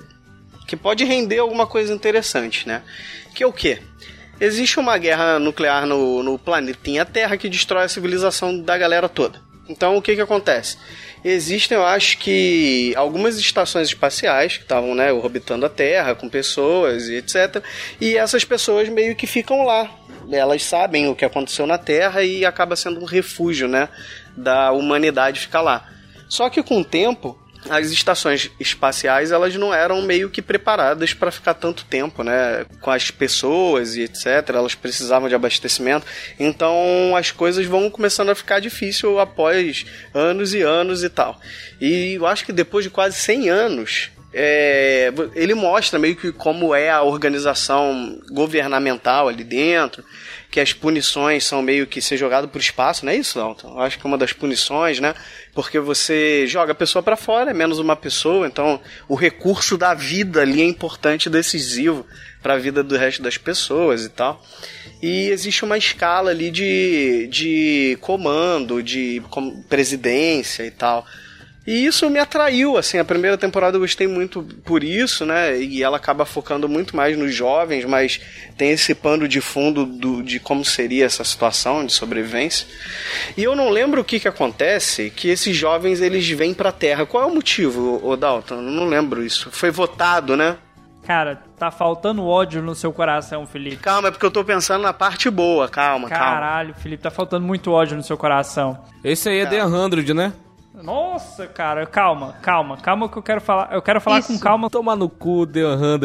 [0.66, 2.82] que pode render alguma coisa interessante, né?
[3.34, 3.80] Que é o quê?
[4.40, 9.40] Existe uma guerra nuclear no, no planetinha Terra que destrói a civilização da galera toda.
[9.68, 10.76] Então o que que acontece?
[11.24, 17.08] Existem, eu acho que, algumas estações espaciais que estavam né, orbitando a Terra com pessoas
[17.08, 17.62] e etc.
[18.00, 19.90] E essas pessoas meio que ficam lá.
[20.30, 23.88] Elas sabem o que aconteceu na Terra e acaba sendo um refúgio né,
[24.36, 25.88] da humanidade ficar lá.
[26.28, 27.38] Só que com o tempo,
[27.68, 32.90] as estações espaciais elas não eram meio que preparadas para ficar tanto tempo, né, com
[32.90, 34.50] as pessoas e etc.
[34.50, 36.07] Elas precisavam de abastecimento,
[36.38, 41.40] então as coisas vão começando a ficar difícil após anos e anos e tal.
[41.80, 46.74] E eu acho que depois de quase 100 anos é, ele mostra meio que como
[46.74, 50.04] é a organização governamental ali dentro,
[50.57, 53.74] que as punições são meio que ser jogado pro espaço, não é isso, Dalton?
[53.74, 55.14] Eu acho que é uma das punições, né?
[55.52, 59.92] Porque você joga a pessoa para fora, é menos uma pessoa, então o recurso da
[59.92, 62.07] vida ali é importante decisivo
[62.42, 64.42] para a vida do resto das pessoas e tal.
[65.02, 69.22] E existe uma escala ali de, de comando, de
[69.68, 71.04] presidência e tal.
[71.66, 75.58] E isso me atraiu, assim, a primeira temporada eu gostei muito por isso, né?
[75.58, 78.20] E ela acaba focando muito mais nos jovens, mas
[78.56, 82.68] tem esse pano de fundo do, de como seria essa situação de sobrevivência.
[83.36, 87.04] E eu não lembro o que que acontece, que esses jovens eles vêm pra Terra.
[87.04, 88.54] Qual é o motivo, o Dalton?
[88.56, 89.50] Eu não lembro isso.
[89.50, 90.56] Foi votado, né?
[91.06, 93.76] Cara, tá faltando ódio no seu coração, Felipe.
[93.76, 95.68] Calma, é porque eu tô pensando na parte boa.
[95.68, 96.24] Calma, calma.
[96.24, 98.78] Caralho, Felipe, tá faltando muito ódio no seu coração.
[99.04, 100.32] Esse aí é The 100, né?
[100.83, 103.72] Nossa, cara, calma, calma, calma que eu quero falar.
[103.72, 104.33] Eu quero falar Isso.
[104.33, 104.68] com calma.
[104.70, 105.61] Tomar no cu, The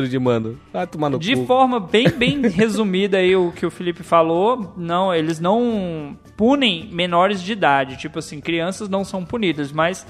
[0.08, 0.60] 100, mano.
[0.72, 1.46] Vai tomar no De cu.
[1.46, 7.42] forma bem, bem resumida aí o que o Felipe falou, não, eles não punem menores
[7.42, 10.06] de idade, tipo assim, crianças não são punidas, mas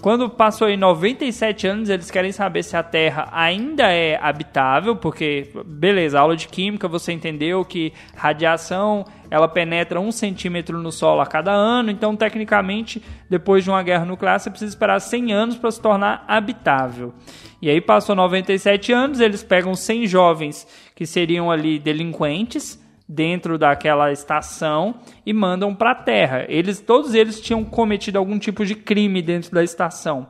[0.00, 5.50] quando passou aí 97 anos, eles querem saber se a Terra ainda é habitável, porque,
[5.64, 11.26] beleza, aula de química, você entendeu que radiação, ela penetra um centímetro no solo a
[11.26, 15.70] cada ano, então, tecnicamente, depois de uma guerra nuclear, você precisa esperar 100 anos para
[15.70, 17.12] se tornar habitável.
[17.60, 24.10] E aí passou 97 anos, eles pegam 100 jovens que seriam ali delinquentes dentro daquela
[24.10, 26.44] estação e mandam para a Terra.
[26.48, 30.26] Eles todos eles tinham cometido algum tipo de crime dentro da estação.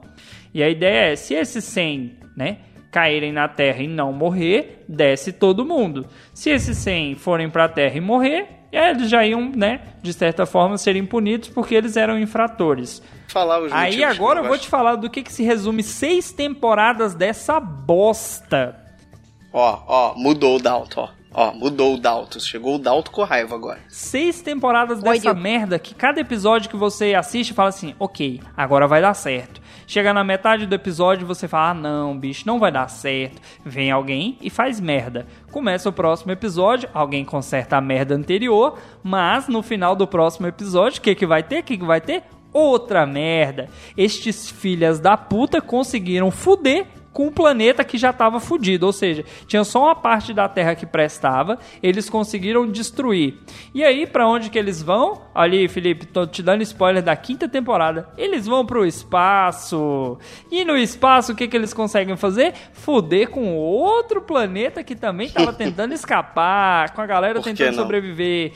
[0.53, 2.59] E a ideia é, se esses 100, né,
[2.91, 6.07] caírem na Terra e não morrer, desce todo mundo.
[6.33, 10.45] Se esses 100 forem para a Terra e morrer, eles já iam, né, de certa
[10.45, 13.03] forma serem punidos porque eles eram infratores.
[13.29, 17.14] Falar os Aí agora eu vou te falar do que, que se resume seis temporadas
[17.14, 18.77] dessa bosta.
[19.53, 21.09] Ó, ó, mudou o Dalton, ó.
[21.33, 22.41] Ó, mudou o Dalton.
[22.41, 23.81] Chegou o Dalton com raiva agora.
[23.89, 25.39] Seis temporadas dessa Olha.
[25.39, 29.61] merda que cada episódio que você assiste fala assim, ok, agora vai dar certo.
[29.87, 33.41] Chega na metade do episódio você fala, ah não, bicho, não vai dar certo.
[33.64, 35.27] Vem alguém e faz merda.
[35.53, 40.99] Começa o próximo episódio, alguém conserta a merda anterior, mas no final do próximo episódio,
[40.99, 41.61] o que, que vai ter?
[41.61, 42.24] O que, que vai ter?
[42.53, 43.68] Outra merda.
[43.97, 49.24] Estes filhas da puta conseguiram fuder com um planeta que já estava fudido, ou seja,
[49.46, 53.38] tinha só uma parte da Terra que prestava, eles conseguiram destruir.
[53.74, 55.22] E aí, pra onde que eles vão?
[55.34, 58.10] Ali, Felipe, tô te dando spoiler da quinta temporada.
[58.18, 60.18] Eles vão pro espaço.
[60.50, 62.52] E no espaço, o que que eles conseguem fazer?
[62.74, 67.82] Fuder com outro planeta que também tava tentando escapar, com a galera tentando não?
[67.82, 68.52] sobreviver,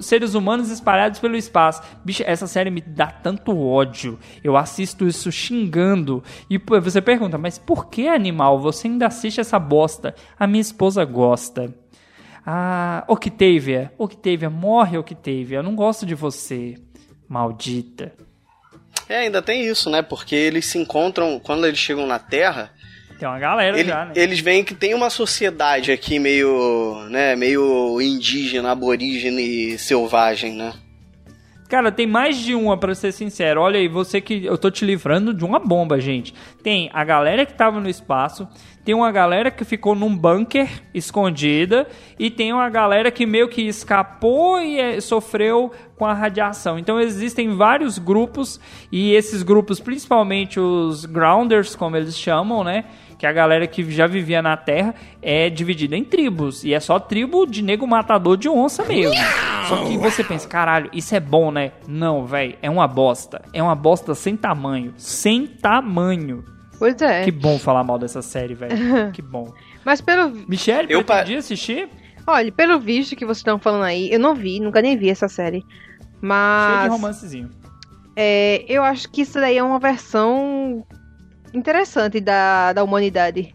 [0.00, 1.82] seres humanos espalhados pelo espaço.
[2.04, 4.18] Bicho, essa série me dá tanto ódio.
[4.44, 6.22] Eu assisto isso xingando.
[6.50, 10.14] E você pergunta, mas por que, animal, você ainda assiste essa bosta?
[10.38, 11.72] A minha esposa gosta.
[12.44, 16.74] Ah, Octavia, Octavia, morre Octavia, eu não gosto de você.
[17.28, 18.12] Maldita.
[19.08, 20.02] É, ainda tem isso, né?
[20.02, 22.70] Porque eles se encontram, quando eles chegam na Terra,
[23.18, 24.12] Tem uma galera ele- já, né?
[24.16, 30.72] eles veem que tem uma sociedade aqui meio, né, meio indígena, aborígene, selvagem, né?
[31.72, 33.62] Cara, tem mais de uma, pra ser sincero.
[33.62, 34.44] Olha aí, você que.
[34.44, 36.34] Eu tô te livrando de uma bomba, gente.
[36.62, 38.46] Tem a galera que tava no espaço,
[38.84, 43.62] tem uma galera que ficou num bunker escondida, e tem uma galera que meio que
[43.62, 46.78] escapou e eh, sofreu com a radiação.
[46.78, 48.60] Então existem vários grupos,
[48.92, 52.84] e esses grupos, principalmente os Grounders, como eles chamam, né?
[53.22, 56.64] Que a galera que já vivia na Terra é dividida em tribos.
[56.64, 59.14] E é só tribo de nego matador de onça mesmo.
[59.68, 61.70] Só que você pensa, caralho, isso é bom, né?
[61.86, 63.40] Não, velho, é uma bosta.
[63.52, 64.92] É uma bosta sem tamanho.
[64.96, 66.44] Sem tamanho.
[66.80, 67.22] Pois é.
[67.22, 68.74] Que bom falar mal dessa série, velho.
[69.14, 69.52] Que bom.
[69.84, 70.28] Mas pelo.
[70.48, 71.88] Michelle, Eu pa- pretendia assistir?
[72.26, 75.28] Olha, pelo visto que vocês estão falando aí, eu não vi, nunca nem vi essa
[75.28, 75.60] série.
[75.60, 76.90] Cheio de Mas.
[76.90, 77.50] romancezinho.
[78.16, 80.84] É, eu acho que isso daí é uma versão
[81.52, 83.54] interessante da, da humanidade.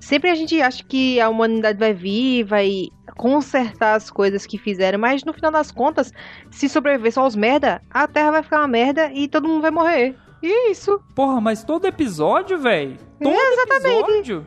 [0.00, 4.98] Sempre a gente acha que a humanidade vai vir, vai consertar as coisas que fizeram,
[4.98, 6.12] mas no final das contas,
[6.50, 9.70] se sobreviver só os merda, a Terra vai ficar uma merda e todo mundo vai
[9.70, 10.14] morrer.
[10.42, 11.00] E é isso.
[11.14, 12.98] Porra, mas todo episódio, velho.
[13.18, 14.46] Todo episódio.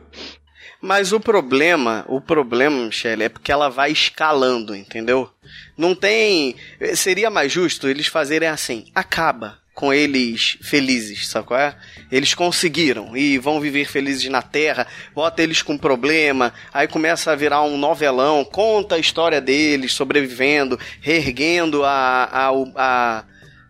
[0.80, 5.28] Mas o problema, o problema, Michelle, é porque ela vai escalando, entendeu?
[5.75, 6.55] Não tem.
[6.93, 11.75] Seria mais justo eles fazerem assim: acaba com eles felizes, sabe qual é?
[12.11, 17.36] Eles conseguiram e vão viver felizes na Terra, bota eles com problema, aí começa a
[17.36, 23.23] virar um novelão, conta a história deles sobrevivendo, reerguendo a, a, a,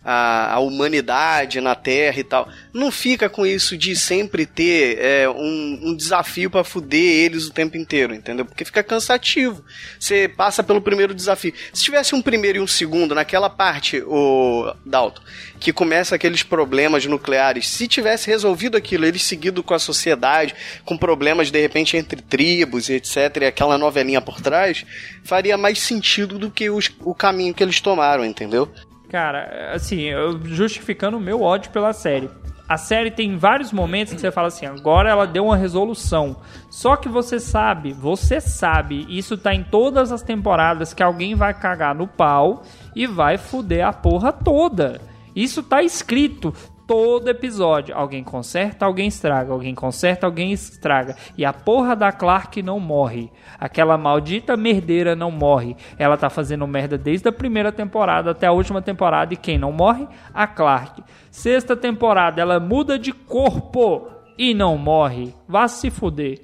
[0.09, 2.47] a, a humanidade na Terra e tal.
[2.73, 7.51] Não fica com isso de sempre ter é, um, um desafio pra fuder eles o
[7.51, 8.45] tempo inteiro, entendeu?
[8.45, 9.61] Porque fica cansativo.
[9.99, 11.53] Você passa pelo primeiro desafio.
[11.73, 15.21] Se tivesse um primeiro e um segundo naquela parte, o Dalton,
[15.59, 20.55] que começa aqueles problemas nucleares, se tivesse resolvido aquilo, eles seguido com a sociedade,
[20.85, 24.85] com problemas de repente entre tribos e etc, e aquela novelinha por trás,
[25.25, 28.71] faria mais sentido do que os- o caminho que eles tomaram, entendeu?
[29.09, 32.29] Cara, assim, eu justificando o meu ódio pela série.
[32.67, 36.35] A série tem vários momentos que você fala assim, agora ela deu uma resolução.
[36.69, 41.53] Só que você sabe, você sabe, isso tá em todas as temporadas, que alguém vai
[41.53, 44.99] cagar no pau e vai fuder a porra toda.
[45.33, 46.53] Isso tá escrito.
[46.87, 47.93] Todo episódio.
[47.95, 49.51] Alguém conserta, alguém estraga.
[49.51, 51.15] Alguém conserta, alguém estraga.
[51.37, 53.29] E a porra da Clark não morre.
[53.59, 55.75] Aquela maldita merdeira não morre.
[55.99, 59.33] Ela tá fazendo merda desde a primeira temporada até a última temporada.
[59.33, 60.07] E quem não morre?
[60.33, 61.03] A Clark.
[61.29, 64.07] Sexta temporada, ela muda de corpo
[64.37, 65.33] e não morre.
[65.47, 66.41] Vá se fuder.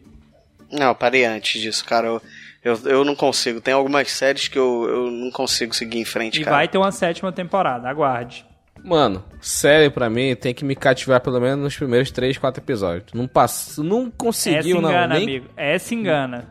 [0.72, 2.08] Não, parei antes disso, cara.
[2.08, 2.22] Eu,
[2.64, 3.62] eu, eu não consigo.
[3.62, 6.58] Tem algumas séries que eu, eu não consigo seguir em frente, E cara.
[6.58, 8.46] vai ter uma sétima temporada, aguarde.
[8.84, 13.14] Mano, série pra mim tem que me cativar pelo menos nos primeiros 3, 4 episódios.
[13.14, 13.78] Não pass...
[13.78, 14.90] não conseguiu, Essa não.
[14.90, 15.24] engana, Nem...
[15.24, 15.46] amigo.
[15.56, 16.48] Essa engana.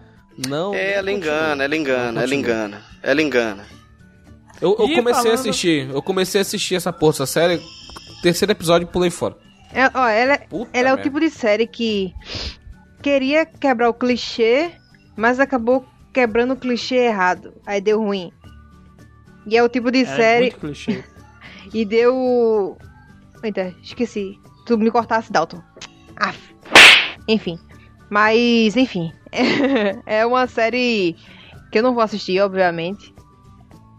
[0.49, 0.75] Não.
[0.75, 2.83] É, ela engana, ela engana, ela engana.
[3.03, 3.67] Ela engana.
[4.63, 5.91] Eu, eu comecei a falando- assistir.
[5.91, 7.61] Eu comecei a assistir essa porra, essa série.
[8.23, 9.37] Terceiro episódio pulei fora.
[9.75, 12.15] É, ó, ela, Puta ela é o tipo de série que
[13.03, 14.71] queria quebrar o clichê,
[15.17, 17.53] mas acabou quebrando o clichê errado.
[17.67, 18.33] Aí deu ruim.
[19.47, 20.41] E é o tipo de Ela é série.
[20.43, 21.05] muito clichê.
[21.73, 22.77] E deu.
[23.43, 24.39] Eita, esqueci.
[24.67, 25.63] Tu me cortasse, Dalton.
[27.29, 27.59] Enfim.
[28.11, 29.13] Mas, enfim.
[30.07, 31.17] é uma série
[31.71, 33.15] que eu não vou assistir, obviamente.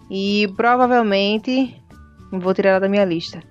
[0.09, 1.75] E provavelmente
[2.31, 3.41] vou tirar ela da minha lista.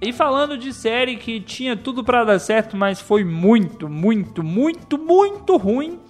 [0.00, 4.98] E falando de série que tinha tudo pra dar certo, mas foi muito, muito, muito,
[4.98, 6.00] muito ruim,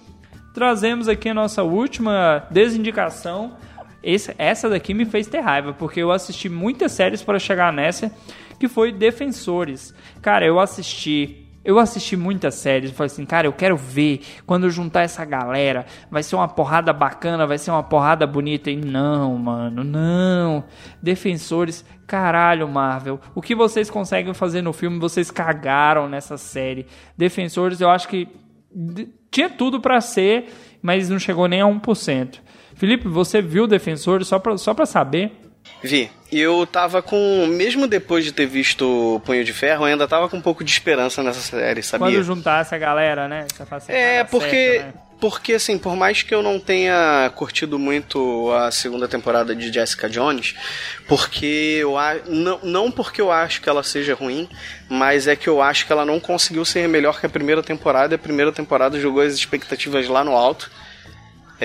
[0.53, 3.55] trazemos aqui a nossa última desindicação.
[4.03, 8.11] Esse- essa daqui me fez ter raiva, porque eu assisti muitas séries para chegar nessa,
[8.59, 9.93] que foi Defensores.
[10.21, 11.39] Cara, eu assisti.
[11.65, 15.85] Eu assisti muitas séries e falei assim, cara, eu quero ver quando juntar essa galera,
[16.11, 18.69] vai ser uma porrada bacana, vai ser uma porrada bonita.
[18.69, 20.65] E não, mano, não.
[21.01, 23.17] Defensores, caralho, Marvel.
[23.33, 26.85] O que vocês conseguem fazer no filme, vocês cagaram nessa série.
[27.17, 28.27] Defensores, eu acho que
[29.31, 30.51] tinha tudo pra ser,
[30.81, 32.41] mas não chegou nem a 1%.
[32.75, 35.31] Felipe, você viu Defensores só pra, só pra saber?
[35.83, 36.09] Vi.
[36.31, 37.45] Eu tava com.
[37.47, 40.63] Mesmo depois de ter visto o Punho de Ferro, eu ainda tava com um pouco
[40.63, 42.07] de esperança nessa série, sabia?
[42.07, 43.45] Quando juntasse a galera, né?
[43.87, 44.79] É, porque.
[44.79, 44.93] né?
[45.19, 50.09] Porque, assim, por mais que eu não tenha curtido muito a segunda temporada de Jessica
[50.09, 50.53] Jones,
[51.07, 52.15] porque eu a...
[52.27, 54.49] não, não porque eu acho que ela seja ruim,
[54.89, 58.13] mas é que eu acho que ela não conseguiu ser melhor que a primeira temporada,
[58.13, 60.69] e a primeira temporada jogou as expectativas lá no alto.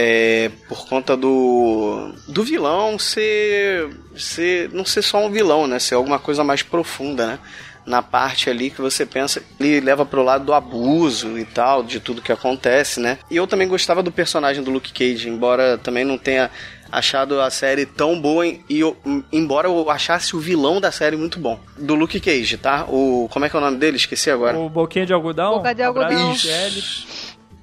[0.00, 5.80] É, por conta do do vilão ser, ser não ser só um vilão, né?
[5.80, 7.38] Ser alguma coisa mais profunda, né?
[7.84, 11.98] Na parte ali que você pensa, ele leva pro lado do abuso e tal, de
[11.98, 13.18] tudo que acontece, né?
[13.28, 16.48] E eu também gostava do personagem do Luke Cage, embora também não tenha
[16.92, 18.96] achado a série tão boa e eu,
[19.32, 21.58] embora eu achasse o vilão da série muito bom.
[21.76, 22.84] Do Luke Cage, tá?
[22.88, 23.96] O como é que é o nome dele?
[23.96, 24.56] Esqueci agora.
[24.56, 25.56] O Boquinha de Algodão?
[25.56, 26.30] Boca de Algodão.
[26.30, 26.82] Michele.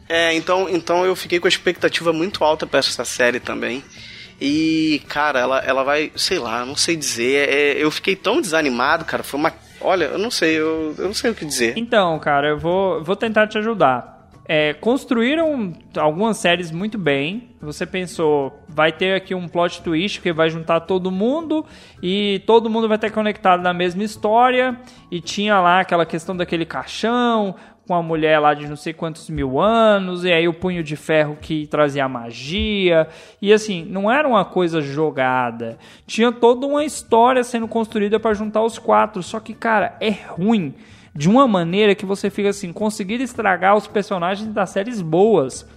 [0.07, 3.83] É, então, então eu fiquei com a expectativa muito alta pra essa série também.
[4.39, 7.49] E, cara, ela, ela vai, sei lá, não sei dizer.
[7.49, 9.23] é, eu fiquei tão desanimado, cara.
[9.23, 9.53] Foi uma.
[9.81, 11.73] Olha, eu não sei, eu, eu não sei o que dizer.
[11.77, 14.15] Então, cara, eu vou, vou tentar te ajudar.
[14.47, 17.55] É, construíram algumas séries muito bem.
[17.61, 21.65] Você pensou, vai ter aqui um plot twist que vai juntar todo mundo
[22.01, 24.79] e todo mundo vai estar conectado na mesma história.
[25.09, 27.55] E tinha lá aquela questão daquele caixão
[27.87, 30.95] com a mulher lá de não sei quantos mil anos, e aí o punho de
[30.95, 33.07] ferro que trazia magia.
[33.41, 35.77] E assim, não era uma coisa jogada.
[36.07, 39.21] Tinha toda uma história sendo construída para juntar os quatro.
[39.21, 40.73] Só que, cara, é ruim
[41.13, 45.67] de uma maneira que você fica assim, conseguir estragar os personagens das séries boas.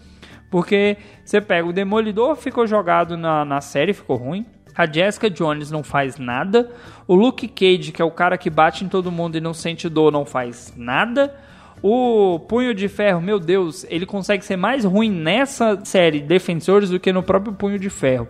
[0.51, 4.47] Porque você pega o Demolidor, ficou jogado na, na série, ficou ruim.
[4.75, 6.71] A Jessica Jones não faz nada.
[7.07, 9.89] O Luke Cage, que é o cara que bate em todo mundo e não sente
[9.89, 11.35] dor, não faz nada.
[11.83, 16.99] O Punho de Ferro, meu Deus, ele consegue ser mais ruim nessa série Defensores do
[16.99, 18.29] que no próprio Punho de Ferro.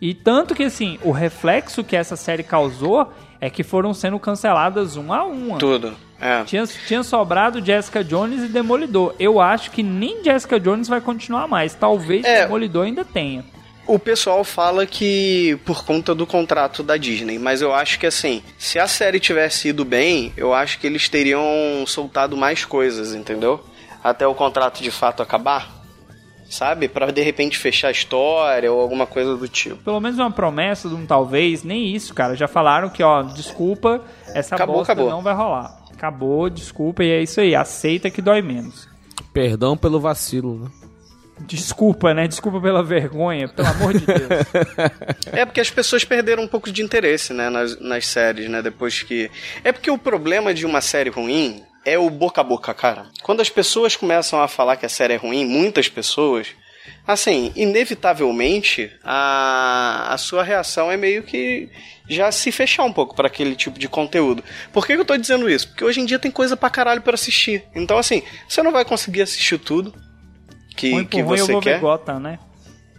[0.00, 3.10] E tanto que assim, o reflexo que essa série causou
[3.40, 5.58] é que foram sendo canceladas um a uma.
[5.58, 5.92] Tudo.
[6.20, 6.42] É.
[6.44, 9.14] Tinha, tinha sobrado Jessica Jones e Demolidor.
[9.18, 11.74] Eu acho que nem Jessica Jones vai continuar mais.
[11.74, 12.42] Talvez É.
[12.42, 13.44] Demolidor ainda tenha.
[13.86, 18.42] O pessoal fala que por conta do contrato da Disney, mas eu acho que assim,
[18.58, 21.42] se a série tivesse ido bem, eu acho que eles teriam
[21.86, 23.62] soltado mais coisas, entendeu?
[24.02, 25.70] Até o contrato de fato acabar,
[26.48, 26.88] sabe?
[26.88, 29.76] Pra de repente fechar a história ou alguma coisa do tipo.
[29.84, 32.34] Pelo menos uma promessa de um talvez, nem isso, cara.
[32.34, 35.10] Já falaram que, ó, desculpa, essa Acabou, bosta acabou.
[35.10, 35.78] não vai rolar.
[35.92, 37.54] Acabou, desculpa, e é isso aí.
[37.54, 38.88] Aceita que dói menos.
[39.32, 40.70] Perdão pelo vacilo, né?
[41.40, 42.28] Desculpa, né?
[42.28, 44.20] Desculpa pela vergonha, pelo amor de Deus.
[45.32, 49.02] É porque as pessoas perderam um pouco de interesse, né, nas, nas séries, né, depois
[49.02, 49.30] que...
[49.64, 53.06] É porque o problema de uma série ruim é o boca a boca, cara.
[53.22, 56.48] Quando as pessoas começam a falar que a série é ruim, muitas pessoas,
[57.06, 61.68] assim, inevitavelmente, a, a sua reação é meio que
[62.08, 64.44] já se fechar um pouco para aquele tipo de conteúdo.
[64.72, 65.68] Por que, eu tô dizendo isso?
[65.68, 67.64] Porque hoje em dia tem coisa pra caralho pra assistir.
[67.74, 69.94] Então, assim, você não vai conseguir assistir tudo
[70.76, 71.74] que, Ruim que ruim, eu você vou quer.
[71.74, 72.38] ver Gotham, né?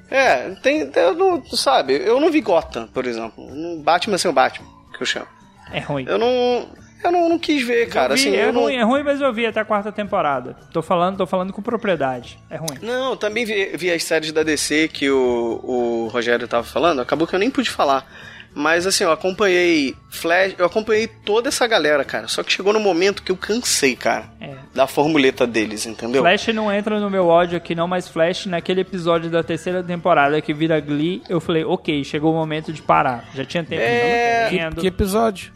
[0.10, 0.90] É, tem.
[0.96, 3.44] Eu não, sabe, eu não vi Gotham, por exemplo.
[3.84, 5.28] Batman sem o Batman, que eu chamo.
[5.72, 6.06] É ruim.
[6.08, 6.68] Eu não.
[7.04, 8.16] Eu não, não quis ver, cara.
[8.16, 8.62] Vi, assim, é não...
[8.62, 10.56] ruim, é ruim, mas eu vi até a quarta temporada.
[10.74, 12.40] Tô falando, tô falando com propriedade.
[12.50, 12.80] É ruim.
[12.82, 17.02] Não, também vi, vi as séries da DC que o, o Rogério tava falando.
[17.02, 18.08] Acabou que eu nem pude falar.
[18.56, 22.30] Mas assim, eu acompanhei Flash, eu acompanhei toda essa galera, cara.
[22.30, 24.30] Só que chegou no momento que eu cansei, cara.
[24.40, 24.56] É.
[24.74, 26.22] Da formuleta deles, entendeu?
[26.22, 30.40] Flash não entra no meu ódio aqui não, mas Flash naquele episódio da terceira temporada
[30.40, 33.26] que vira Glee, eu falei, ok, chegou o momento de parar.
[33.36, 35.52] Já tinha tempo É, não Que episódio?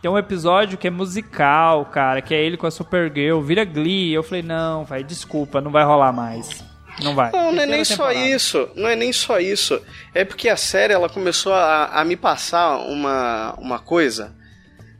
[0.00, 4.12] Tem um episódio que é musical, cara, que é ele com a Supergirl, vira Glee.
[4.12, 6.67] Eu falei, não, vai, desculpa, não vai rolar mais.
[7.02, 7.30] Não vai.
[7.32, 8.26] Não, não é nem só temporada.
[8.28, 8.68] isso.
[8.74, 9.80] Não é nem só isso.
[10.14, 14.34] É porque a série ela começou a, a me passar uma, uma coisa.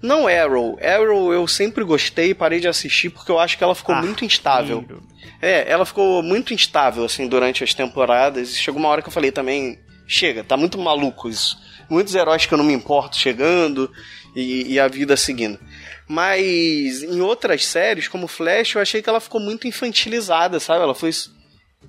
[0.01, 0.79] Não Arrow.
[0.81, 4.01] Arrow eu sempre gostei e parei de assistir porque eu acho que ela ficou Ah,
[4.03, 4.83] muito instável.
[4.83, 5.03] filho.
[5.43, 8.51] É, ela ficou muito instável, assim, durante as temporadas.
[8.51, 11.59] E chegou uma hora que eu falei também, chega, tá muito maluco isso.
[11.91, 13.91] Muitos heróis que eu não me importo chegando
[14.37, 15.59] e, e a vida seguindo.
[16.07, 20.83] Mas em outras séries, como Flash, eu achei que ela ficou muito infantilizada, sabe?
[20.83, 21.11] Ela foi.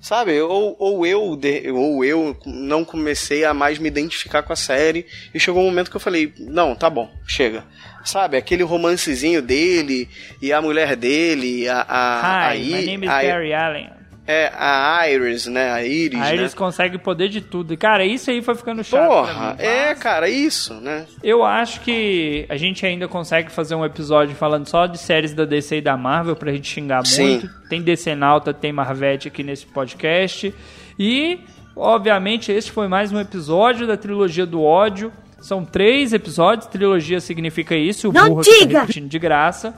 [0.00, 1.38] Sabe, ou, ou, eu,
[1.74, 5.90] ou eu não comecei a mais me identificar com a série e chegou um momento
[5.90, 7.64] que eu falei, não, tá bom, chega.
[8.02, 10.08] Sabe, aquele romancezinho dele
[10.40, 13.90] e a mulher dele, a, a, Hi, my name is a- Gary Allen.
[14.30, 15.70] É, a Iris, né?
[15.72, 16.42] A Iris, Aí né?
[16.42, 17.74] eles conseguem poder de tudo.
[17.74, 19.00] E, Cara, isso aí foi ficando chato.
[19.00, 19.62] pra Porra, mim.
[19.62, 21.06] é, cara, isso, né?
[21.22, 25.44] Eu acho que a gente ainda consegue fazer um episódio falando só de séries da
[25.44, 27.22] DC e da Marvel pra gente xingar Sim.
[27.40, 27.50] muito.
[27.68, 30.54] Tem DC Nauta, tem Marvete aqui nesse podcast.
[30.98, 31.40] E,
[31.76, 35.12] obviamente, esse foi mais um episódio da trilogia do ódio.
[35.40, 38.10] São três episódios, trilogia significa isso.
[38.10, 38.80] O Não burro aqui tá diga!
[38.80, 39.74] repetindo de graça.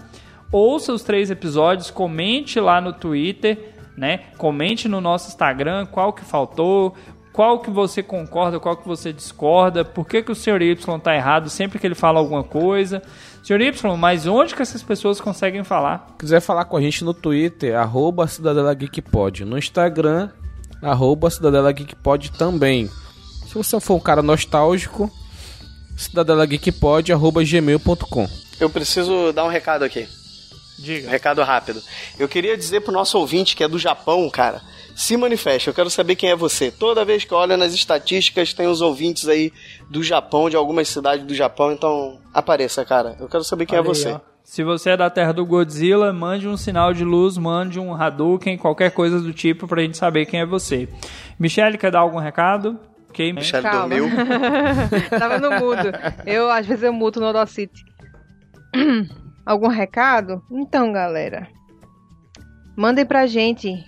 [0.50, 4.20] Ouça os três episódios, comente lá no Twitter, né?
[4.38, 6.95] Comente no nosso Instagram qual que faltou,
[7.32, 10.62] qual que você concorda, qual que você discorda, por que, que o Sr.
[10.62, 13.03] Y tá errado sempre que ele fala alguma coisa.
[13.43, 13.61] Sr.
[13.61, 16.14] Y, mas onde que essas pessoas conseguem falar?
[16.18, 19.45] quiser falar com a gente no Twitter, arroba Cidadela Geek Pod.
[19.45, 20.30] No Instagram,
[20.82, 22.88] arroba Cidadela Geek Pod também.
[23.47, 25.11] Se você for um cara nostálgico,
[25.97, 28.28] Cidadela Geek Pod, arroba gmail.com.
[28.61, 30.07] Eu preciso dar um recado aqui.
[30.79, 31.09] Um Diga.
[31.11, 31.81] recado rápido.
[32.18, 34.61] Eu queria dizer pro nosso ouvinte que é do Japão, cara,
[34.97, 35.68] se manifeste.
[35.68, 36.70] Eu quero saber quem é você.
[36.70, 39.53] Toda vez que eu olho nas estatísticas, tem os ouvintes aí
[39.89, 43.16] do Japão, de algumas cidades do Japão, então apareça, cara.
[43.20, 44.09] Eu quero saber quem Olha é aí, você.
[44.12, 44.20] ó.
[44.45, 48.59] Se você é da terra do Godzilla, mande um sinal de luz, mande um Hadouken,
[48.59, 50.89] qualquer coisa do tipo pra gente saber quem é você.
[51.39, 52.79] Michele, quer dar algum recado?
[53.09, 53.95] Ok, Michelle Calma.
[53.95, 54.11] dormiu.
[55.16, 55.93] Tava no mudo.
[56.27, 57.85] Eu, às vezes, eu muto no Audacity.
[59.45, 60.43] Algum recado?
[60.51, 61.49] Então, galera.
[62.76, 63.84] Mandem pra gente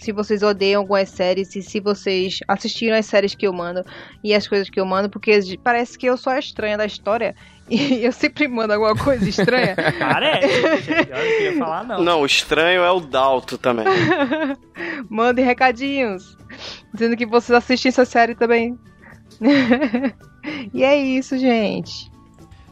[0.00, 3.84] se vocês odeiam algumas séries e se vocês assistiram as séries que eu mando
[4.24, 7.34] e as coisas que eu mando, porque parece que eu sou a estranha da história
[7.68, 9.76] e eu sempre mando alguma coisa estranha.
[9.98, 10.62] Parece.
[10.62, 12.02] Eu não queria falar, não.
[12.02, 13.84] Não, o estranho é o Dalto também.
[15.08, 16.36] Mandem recadinhos
[16.92, 18.76] dizendo que vocês assistem essa série também.
[20.74, 22.10] e é isso, gente.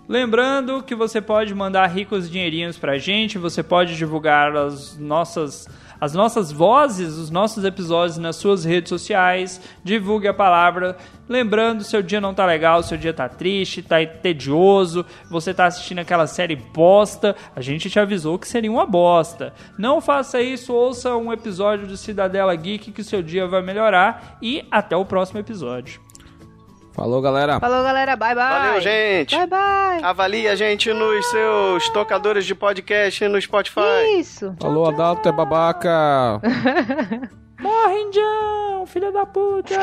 [0.08, 5.68] Lembrando que você pode mandar ricos dinheirinhos pra gente, você pode divulgar as nossas,
[6.00, 10.96] as nossas vozes, os nossos episódios nas suas redes sociais, divulgue a palavra.
[11.28, 15.98] Lembrando, seu dia não tá legal, seu dia tá triste, tá tedioso, você tá assistindo
[15.98, 19.52] aquela série bosta, a gente te avisou que seria uma bosta.
[19.76, 24.66] Não faça isso, ouça um episódio do Cidadela Geek que seu dia vai melhorar e
[24.70, 26.07] até o próximo episódio.
[26.98, 27.60] Falou, galera.
[27.60, 28.16] Falou, galera.
[28.16, 28.44] Bye, bye.
[28.48, 29.36] Valeu, gente.
[29.36, 30.02] Bye, bye.
[30.02, 34.18] Avalie a gente nos seus tocadores de podcast e no Spotify.
[34.18, 34.52] Isso.
[34.60, 36.40] Falou, Adalto é babaca.
[37.60, 39.76] Morre, Indião, filha da puta!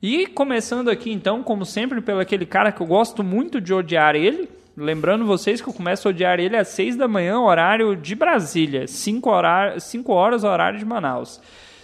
[0.00, 4.16] E começando aqui então, como sempre, pelo aquele cara que eu gosto muito de odiar
[4.16, 4.48] ele.
[4.76, 8.86] Lembrando vocês que eu começo a odiar ele às 6 da manhã, horário de Brasília,
[8.86, 11.40] 5 horas, 5 horas, horário de Manaus.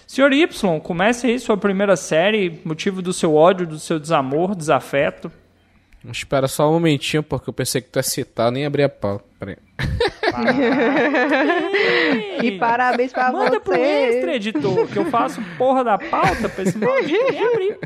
[0.07, 0.49] Senhor Y,
[0.83, 5.31] comece aí sua primeira série, motivo do seu ódio, do seu desamor, desafeto.
[6.11, 9.21] Espera só um momentinho, porque eu pensei que tu ia citar, nem abri a pau.
[9.41, 9.57] Aí.
[12.43, 14.37] E parabéns pra Manda pro extra, você.
[14.37, 17.79] editor, que eu faço porra da pauta pra esse maldito nem abrir.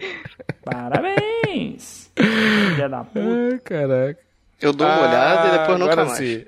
[0.65, 2.13] Parabéns!
[2.15, 3.21] Filha da puta.
[3.53, 4.32] Ai, caraca.
[4.63, 6.19] Eu dou uma olhada e depois nunca mais.
[6.19, 6.45] sim.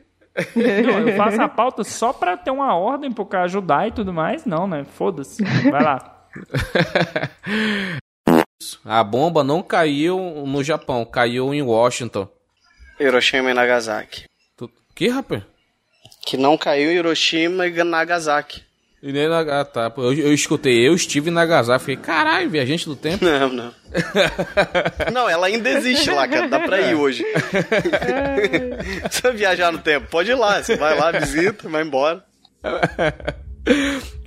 [0.56, 4.12] Não, eu faço a pauta só pra ter uma ordem pro cara ajudar e tudo
[4.12, 4.44] mais.
[4.44, 4.84] Não, né?
[4.84, 5.42] Foda-se.
[5.70, 6.26] Vai lá.
[8.84, 12.28] A bomba não caiu no Japão, caiu em Washington.
[12.98, 14.24] Hiroshima e Nagasaki.
[14.56, 14.70] Tu...
[14.94, 15.42] Que, rapaz?
[16.26, 18.62] Que não caiu em Hiroshima e Nagasaki.
[19.06, 19.40] E nem na...
[19.60, 19.92] Ah, tá.
[19.98, 21.84] Eu, eu escutei, eu estive em Nagasaki.
[21.84, 23.22] Fiquei, caralho, viajante do tempo.
[23.22, 23.74] Não, não.
[25.12, 26.48] não, ela ainda existe lá, cara.
[26.48, 27.22] Dá pra ir hoje.
[29.12, 30.62] Se você viajar no tempo, pode ir lá.
[30.62, 32.24] Você vai lá, visita, vai embora.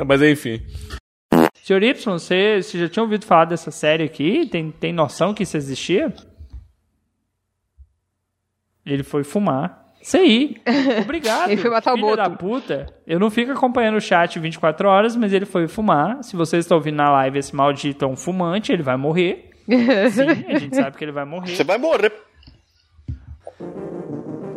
[0.06, 0.62] Mas enfim.
[1.64, 4.46] Senhor Y, você, você já tinha ouvido falar dessa série aqui?
[4.46, 6.14] Tem, tem noção que isso existia?
[8.86, 9.87] Ele foi fumar.
[10.02, 10.58] Isso aí.
[11.04, 11.50] Obrigado.
[11.50, 12.18] Ele foi matar o filho Boto.
[12.18, 12.86] da puta.
[13.06, 16.24] Eu não fico acompanhando o chat 24 horas, mas ele foi fumar.
[16.24, 19.50] Se vocês estão ouvindo na live, esse maldito é um fumante, ele vai morrer.
[19.68, 21.56] Sim, a gente sabe que ele vai morrer.
[21.56, 22.14] Você vai morrer.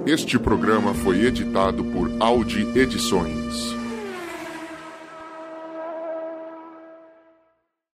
[0.07, 3.80] Este programa foi editado por Audi Edições.